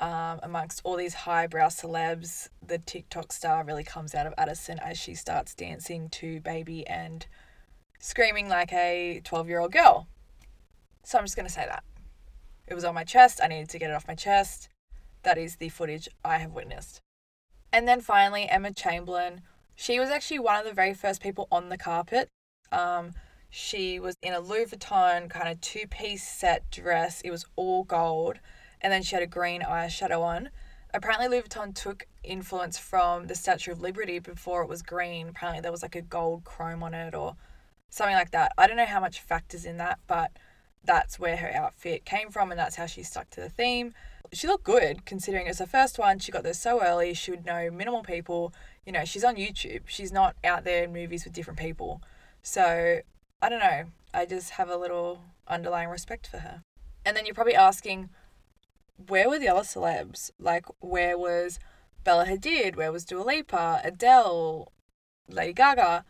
Um, 0.00 0.40
amongst 0.42 0.80
all 0.82 0.96
these 0.96 1.12
highbrow 1.12 1.68
celebs, 1.68 2.48
the 2.66 2.78
TikTok 2.78 3.32
star 3.32 3.62
really 3.64 3.84
comes 3.84 4.14
out 4.14 4.26
of 4.26 4.32
Addison 4.38 4.78
as 4.78 4.98
she 4.98 5.14
starts 5.14 5.54
dancing 5.54 6.08
to 6.10 6.40
Baby 6.40 6.86
and 6.86 7.26
screaming 7.98 8.48
like 8.48 8.72
a 8.72 9.20
12 9.24 9.48
year 9.48 9.60
old 9.60 9.72
girl. 9.72 10.08
So 11.04 11.18
I'm 11.18 11.24
just 11.24 11.36
going 11.36 11.46
to 11.46 11.52
say 11.52 11.66
that. 11.66 11.84
It 12.66 12.74
was 12.74 12.84
on 12.84 12.94
my 12.94 13.04
chest. 13.04 13.40
I 13.42 13.48
needed 13.48 13.68
to 13.70 13.78
get 13.78 13.90
it 13.90 13.94
off 13.94 14.08
my 14.08 14.14
chest. 14.14 14.68
That 15.22 15.36
is 15.36 15.56
the 15.56 15.68
footage 15.68 16.08
I 16.24 16.38
have 16.38 16.52
witnessed. 16.52 17.00
And 17.72 17.86
then 17.86 18.00
finally, 18.00 18.48
Emma 18.48 18.72
Chamberlain. 18.72 19.42
She 19.74 19.98
was 19.98 20.08
actually 20.08 20.38
one 20.38 20.56
of 20.56 20.64
the 20.64 20.72
very 20.72 20.94
first 20.94 21.22
people 21.22 21.46
on 21.50 21.68
the 21.68 21.78
carpet. 21.78 22.28
Um, 22.72 23.12
she 23.50 23.98
was 23.98 24.16
in 24.22 24.32
a 24.32 24.40
Louis 24.40 24.66
Vuitton 24.66 25.28
kind 25.28 25.48
of 25.48 25.60
two 25.60 25.86
piece 25.88 26.26
set 26.26 26.70
dress. 26.70 27.20
It 27.22 27.30
was 27.30 27.46
all 27.56 27.82
gold. 27.84 28.38
And 28.80 28.92
then 28.92 29.02
she 29.02 29.14
had 29.14 29.22
a 29.22 29.26
green 29.26 29.60
eyeshadow 29.60 30.20
on. 30.20 30.50
Apparently, 30.94 31.28
Louis 31.28 31.42
Vuitton 31.42 31.74
took 31.74 32.06
influence 32.24 32.78
from 32.78 33.26
the 33.26 33.34
Statue 33.34 33.72
of 33.72 33.80
Liberty 33.80 34.18
before 34.18 34.62
it 34.62 34.68
was 34.68 34.82
green. 34.82 35.28
Apparently, 35.28 35.60
there 35.60 35.70
was 35.70 35.82
like 35.82 35.96
a 35.96 36.02
gold 36.02 36.44
chrome 36.44 36.82
on 36.82 36.94
it 36.94 37.14
or 37.14 37.36
something 37.90 38.16
like 38.16 38.30
that. 38.30 38.52
I 38.56 38.66
don't 38.66 38.76
know 38.76 38.86
how 38.86 39.00
much 39.00 39.20
factors 39.20 39.64
in 39.64 39.76
that, 39.76 39.98
but 40.06 40.32
that's 40.84 41.18
where 41.18 41.36
her 41.36 41.52
outfit 41.52 42.04
came 42.04 42.30
from 42.30 42.50
and 42.50 42.58
that's 42.58 42.76
how 42.76 42.86
she 42.86 43.02
stuck 43.02 43.28
to 43.30 43.40
the 43.40 43.50
theme. 43.50 43.94
She 44.32 44.46
looked 44.46 44.64
good 44.64 45.04
considering 45.04 45.46
it's 45.46 45.58
her 45.58 45.66
first 45.66 45.98
one. 45.98 46.18
She 46.18 46.32
got 46.32 46.44
there 46.44 46.54
so 46.54 46.82
early. 46.82 47.14
She 47.14 47.32
would 47.32 47.44
know 47.44 47.70
minimal 47.70 48.02
people. 48.02 48.54
You 48.86 48.92
know, 48.92 49.04
she's 49.04 49.24
on 49.24 49.36
YouTube. 49.36 49.82
She's 49.86 50.12
not 50.12 50.36
out 50.44 50.64
there 50.64 50.84
in 50.84 50.92
movies 50.92 51.24
with 51.24 51.32
different 51.32 51.58
people. 51.58 52.00
So 52.42 53.00
I 53.42 53.48
don't 53.48 53.60
know. 53.60 53.84
I 54.12 54.26
just 54.26 54.50
have 54.50 54.68
a 54.68 54.76
little 54.76 55.22
underlying 55.48 55.88
respect 55.88 56.26
for 56.26 56.38
her. 56.38 56.62
And 57.04 57.16
then 57.16 57.24
you're 57.24 57.34
probably 57.34 57.54
asking, 57.54 58.10
where 59.08 59.28
were 59.28 59.38
the 59.38 59.48
other 59.48 59.60
celebs? 59.60 60.30
Like, 60.38 60.66
where 60.80 61.16
was 61.16 61.58
Bella 62.04 62.26
Hadid? 62.26 62.76
Where 62.76 62.92
was 62.92 63.04
Dua 63.04 63.22
Lipa? 63.22 63.80
Adele? 63.82 64.72
Lady 65.28 65.52
Gaga? 65.52 66.04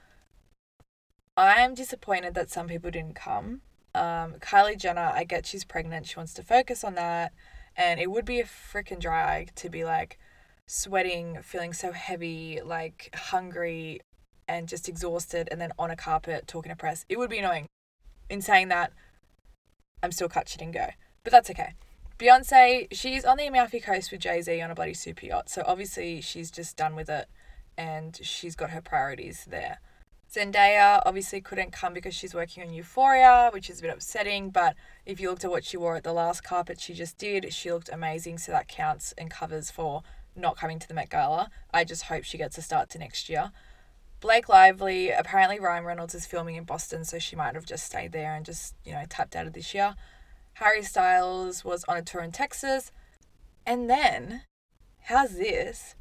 I'm 1.37 1.75
disappointed 1.75 2.35
that 2.35 2.51
some 2.51 2.67
people 2.67 2.91
didn't 2.91 3.15
come. 3.15 3.61
Um, 3.95 4.35
Kylie 4.41 4.77
Jenner, 4.77 5.13
I 5.15 5.25
get 5.25 5.47
she's 5.47 5.65
pregnant. 5.65 6.07
She 6.07 6.17
wants 6.17 6.35
to 6.35 6.43
focus 6.43 6.85
on 6.85 6.95
that. 6.97 7.33
And 7.77 8.01
it 8.01 8.11
would 8.11 8.25
be 8.25 8.41
a 8.41 8.45
freaking 8.45 9.01
drag 9.01 9.55
to 9.57 9.71
be 9.71 9.85
like 9.85 10.19
sweating, 10.67 11.39
feeling 11.43 11.73
so 11.73 11.93
heavy, 11.93 12.61
like 12.65 13.11
hungry, 13.15 14.01
and 14.51 14.67
just 14.67 14.89
exhausted, 14.89 15.49
and 15.53 15.61
then 15.61 15.73
on 15.79 15.93
a 15.93 15.97
carpet 15.97 16.49
talking 16.49 16.71
to 16.71 16.77
press. 16.77 17.07
It 17.09 17.19
would 17.19 17.31
be 17.31 17.39
annoying. 17.39 17.67
in 18.29 18.43
saying 18.43 18.69
that, 18.69 18.93
I'm 20.03 20.13
still 20.13 20.29
cut 20.29 20.49
shit 20.49 20.61
and 20.61 20.75
go. 20.75 20.89
But 21.23 21.33
that's 21.33 21.51
okay. 21.51 21.75
Beyonce, 22.19 22.89
she's 22.93 23.25
on 23.25 23.37
the 23.37 23.47
Amalfi 23.47 23.81
Coast 23.81 24.11
with 24.11 24.21
Jay 24.21 24.43
Z 24.43 24.61
on 24.61 24.71
a 24.71 24.75
bloody 24.75 24.95
super 24.95 25.25
yacht. 25.25 25.49
So 25.49 25.63
obviously 25.67 26.21
she's 26.21 26.51
just 26.51 26.77
done 26.77 26.95
with 26.97 27.09
it 27.09 27.29
and 27.79 28.19
she's 28.23 28.57
got 28.57 28.71
her 28.71 28.81
priorities 28.81 29.47
there. 29.49 29.79
Zendaya 30.33 31.01
obviously 31.07 31.41
couldn't 31.41 31.73
come 31.73 31.95
because 31.95 32.15
she's 32.15 32.35
working 32.35 32.63
on 32.63 32.73
Euphoria, 32.73 33.51
which 33.53 33.71
is 33.71 33.79
a 33.79 33.83
bit 33.83 33.93
upsetting. 33.93 34.51
But 34.51 34.75
if 35.07 35.21
you 35.21 35.31
looked 35.31 35.45
at 35.45 35.51
what 35.51 35.65
she 35.65 35.77
wore 35.77 35.97
at 35.97 36.05
the 36.05 36.13
last 36.13 36.45
carpet 36.45 36.81
she 36.81 36.93
just 36.93 37.19
did, 37.19 37.53
she 37.53 37.73
looked 37.73 37.89
amazing. 37.93 38.39
So 38.39 38.53
that 38.53 38.69
counts 38.69 39.15
and 39.17 39.31
covers 39.31 39.71
for 39.71 40.03
not 40.37 40.57
coming 40.57 40.79
to 40.79 40.89
the 40.89 40.95
Met 40.95 41.11
Gala. 41.11 41.51
I 41.73 41.85
just 41.85 42.05
hope 42.05 42.25
she 42.25 42.39
gets 42.39 42.59
a 42.59 42.63
start 42.63 42.91
to 42.91 42.99
next 42.99 43.29
year. 43.29 43.51
Blake 44.21 44.51
Lively, 44.51 45.11
apparently 45.11 45.59
Ryan 45.59 45.85
Reynolds 45.85 46.15
is 46.15 46.27
filming 46.27 46.57
in 46.57 46.65
Boston, 46.65 47.05
so 47.05 47.19
she 47.19 47.37
might 47.37 47.55
have 47.55 47.65
just 47.65 47.87
stayed 47.87 48.13
there 48.13 48.35
and 48.35 48.45
just, 48.45 48.75
you 48.85 48.93
know, 48.93 49.03
tapped 49.09 49.35
out 49.35 49.47
of 49.47 49.55
this 49.55 49.73
year. 49.73 49.95
Harry 50.55 50.83
Styles 50.83 51.65
was 51.65 51.85
on 51.85 51.97
a 51.97 52.03
tour 52.03 52.21
in 52.21 52.31
Texas. 52.31 52.93
And 53.65 53.89
then, 53.89 54.43
how's 55.05 55.37
this? 55.37 55.95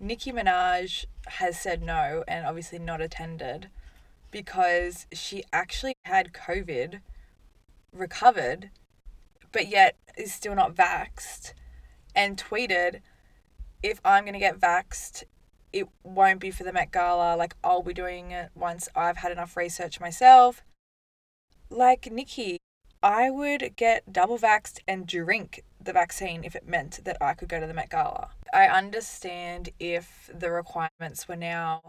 Nicki 0.00 0.32
Minaj 0.32 1.04
has 1.26 1.60
said 1.60 1.82
no 1.82 2.24
and 2.26 2.46
obviously 2.46 2.78
not 2.78 3.02
attended 3.02 3.68
because 4.30 5.06
she 5.12 5.44
actually 5.52 5.94
had 6.04 6.32
COVID, 6.32 7.00
recovered, 7.92 8.70
but 9.52 9.68
yet 9.68 9.96
is 10.16 10.32
still 10.32 10.54
not 10.54 10.74
vaxxed, 10.74 11.52
and 12.14 12.38
tweeted, 12.38 13.00
if 13.82 14.00
I'm 14.04 14.24
going 14.24 14.34
to 14.34 14.38
get 14.38 14.58
vaxxed, 14.58 15.24
it 15.72 15.86
won't 16.02 16.40
be 16.40 16.50
for 16.50 16.64
the 16.64 16.72
Met 16.72 16.92
Gala. 16.92 17.36
Like, 17.36 17.54
I'll 17.62 17.82
be 17.82 17.94
doing 17.94 18.30
it 18.30 18.50
once 18.54 18.88
I've 18.94 19.18
had 19.18 19.32
enough 19.32 19.56
research 19.56 20.00
myself. 20.00 20.62
Like, 21.70 22.10
Nicki, 22.10 22.58
I 23.02 23.30
would 23.30 23.76
get 23.76 24.12
double 24.12 24.38
vaxxed 24.38 24.80
and 24.88 25.06
drink 25.06 25.62
the 25.80 25.92
vaccine 25.92 26.42
if 26.42 26.56
it 26.56 26.66
meant 26.66 27.04
that 27.04 27.16
I 27.20 27.34
could 27.34 27.48
go 27.48 27.60
to 27.60 27.66
the 27.66 27.74
Met 27.74 27.90
Gala. 27.90 28.30
I 28.52 28.66
understand 28.66 29.70
if 29.78 30.30
the 30.34 30.50
requirements 30.50 31.28
were 31.28 31.36
now 31.36 31.82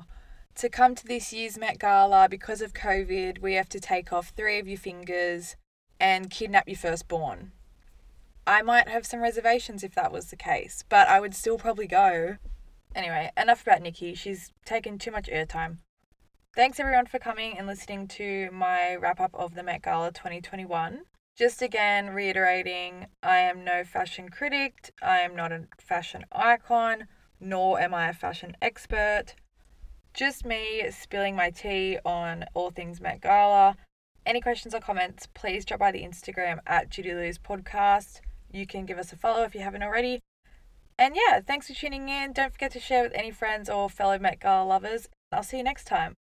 to 0.56 0.70
come 0.70 0.94
to 0.96 1.06
this 1.06 1.32
year's 1.34 1.58
Met 1.58 1.80
Gala 1.80 2.28
because 2.30 2.62
of 2.62 2.74
COVID, 2.74 3.42
we 3.42 3.54
have 3.54 3.70
to 3.70 3.80
take 3.80 4.12
off 4.12 4.34
three 4.36 4.60
of 4.60 4.68
your 4.68 4.78
fingers 4.78 5.56
and 6.00 6.30
kidnap 6.30 6.68
your 6.68 6.78
firstborn. 6.78 7.54
I 8.46 8.62
might 8.62 8.90
have 8.90 9.06
some 9.06 9.22
reservations 9.22 9.84
if 9.84 9.96
that 9.96 10.12
was 10.12 10.28
the 10.28 10.36
case, 10.36 10.84
but 10.90 11.08
I 11.08 11.20
would 11.20 11.36
still 11.36 11.58
probably 11.58 11.88
go. 11.88 12.38
Anyway, 12.96 13.32
enough 13.38 13.62
about 13.62 13.82
Nicki. 13.82 14.16
She's 14.16 14.52
taken 14.66 14.98
too 14.98 15.12
much 15.12 15.28
airtime. 15.28 15.78
Thanks 16.56 16.80
everyone 16.80 17.06
for 17.06 17.20
coming 17.20 17.58
and 17.58 17.68
listening 17.68 18.08
to 18.10 18.50
my 18.52 18.96
wrap 18.96 19.20
up 19.20 19.34
of 19.36 19.54
the 19.54 19.64
Met 19.64 19.84
Gala 19.84 20.12
2021. 20.12 21.02
Just 21.38 21.62
again 21.62 22.10
reiterating, 22.10 23.06
I 23.24 23.38
am 23.38 23.64
no 23.64 23.84
fashion 23.84 24.30
critic, 24.30 24.92
I 25.02 25.20
am 25.20 25.36
not 25.36 25.52
a 25.52 25.68
fashion 25.78 26.26
icon, 26.32 27.06
nor 27.40 27.80
am 27.80 27.94
I 27.94 28.10
a 28.10 28.14
fashion 28.14 28.58
expert. 28.62 29.36
Just 30.14 30.44
me 30.44 30.84
spilling 30.90 31.36
my 31.36 31.52
tea 31.52 32.00
on 32.04 32.44
all 32.56 32.72
things 32.72 33.00
Met 33.00 33.22
Gala. 33.22 33.78
Any 34.26 34.42
questions 34.42 34.74
or 34.74 34.82
comments, 34.82 35.28
please 35.34 35.64
drop 35.64 35.80
by 35.80 35.92
the 35.92 36.04
Instagram 36.04 36.60
at 36.68 36.90
Judy 36.90 37.14
Lou's 37.14 37.38
podcast. 37.38 38.20
You 38.52 38.68
can 38.68 38.86
give 38.86 38.98
us 38.98 39.14
a 39.14 39.16
follow 39.16 39.44
if 39.44 39.56
you 39.56 39.62
haven't 39.62 39.84
already. 39.84 40.20
And 41.00 41.16
yeah, 41.16 41.40
thanks 41.40 41.68
for 41.68 41.74
tuning 41.74 42.10
in. 42.10 42.34
Don't 42.34 42.52
forget 42.52 42.74
to 42.74 42.80
share 42.82 43.04
with 43.04 43.14
any 43.16 43.32
friends 43.32 43.70
or 43.70 43.90
fellow 43.90 44.20
Met 44.20 44.42
Gala 44.42 44.68
lovers. 44.68 45.08
I'll 45.32 45.44
see 45.44 45.56
you 45.56 45.64
next 45.64 45.86
time. 45.86 46.16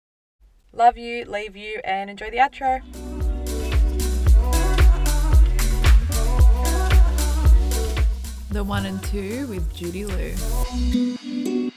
Love 0.73 0.97
you, 0.97 1.25
leave 1.25 1.57
you, 1.57 1.81
and 1.83 2.09
enjoy 2.09 2.31
the 2.31 2.37
outro. 2.37 2.81
The 8.51 8.63
one 8.63 8.87
and 8.87 9.03
two 9.03 9.49
with 9.49 9.75
Judy 9.75 10.05
Lou. 10.05 11.73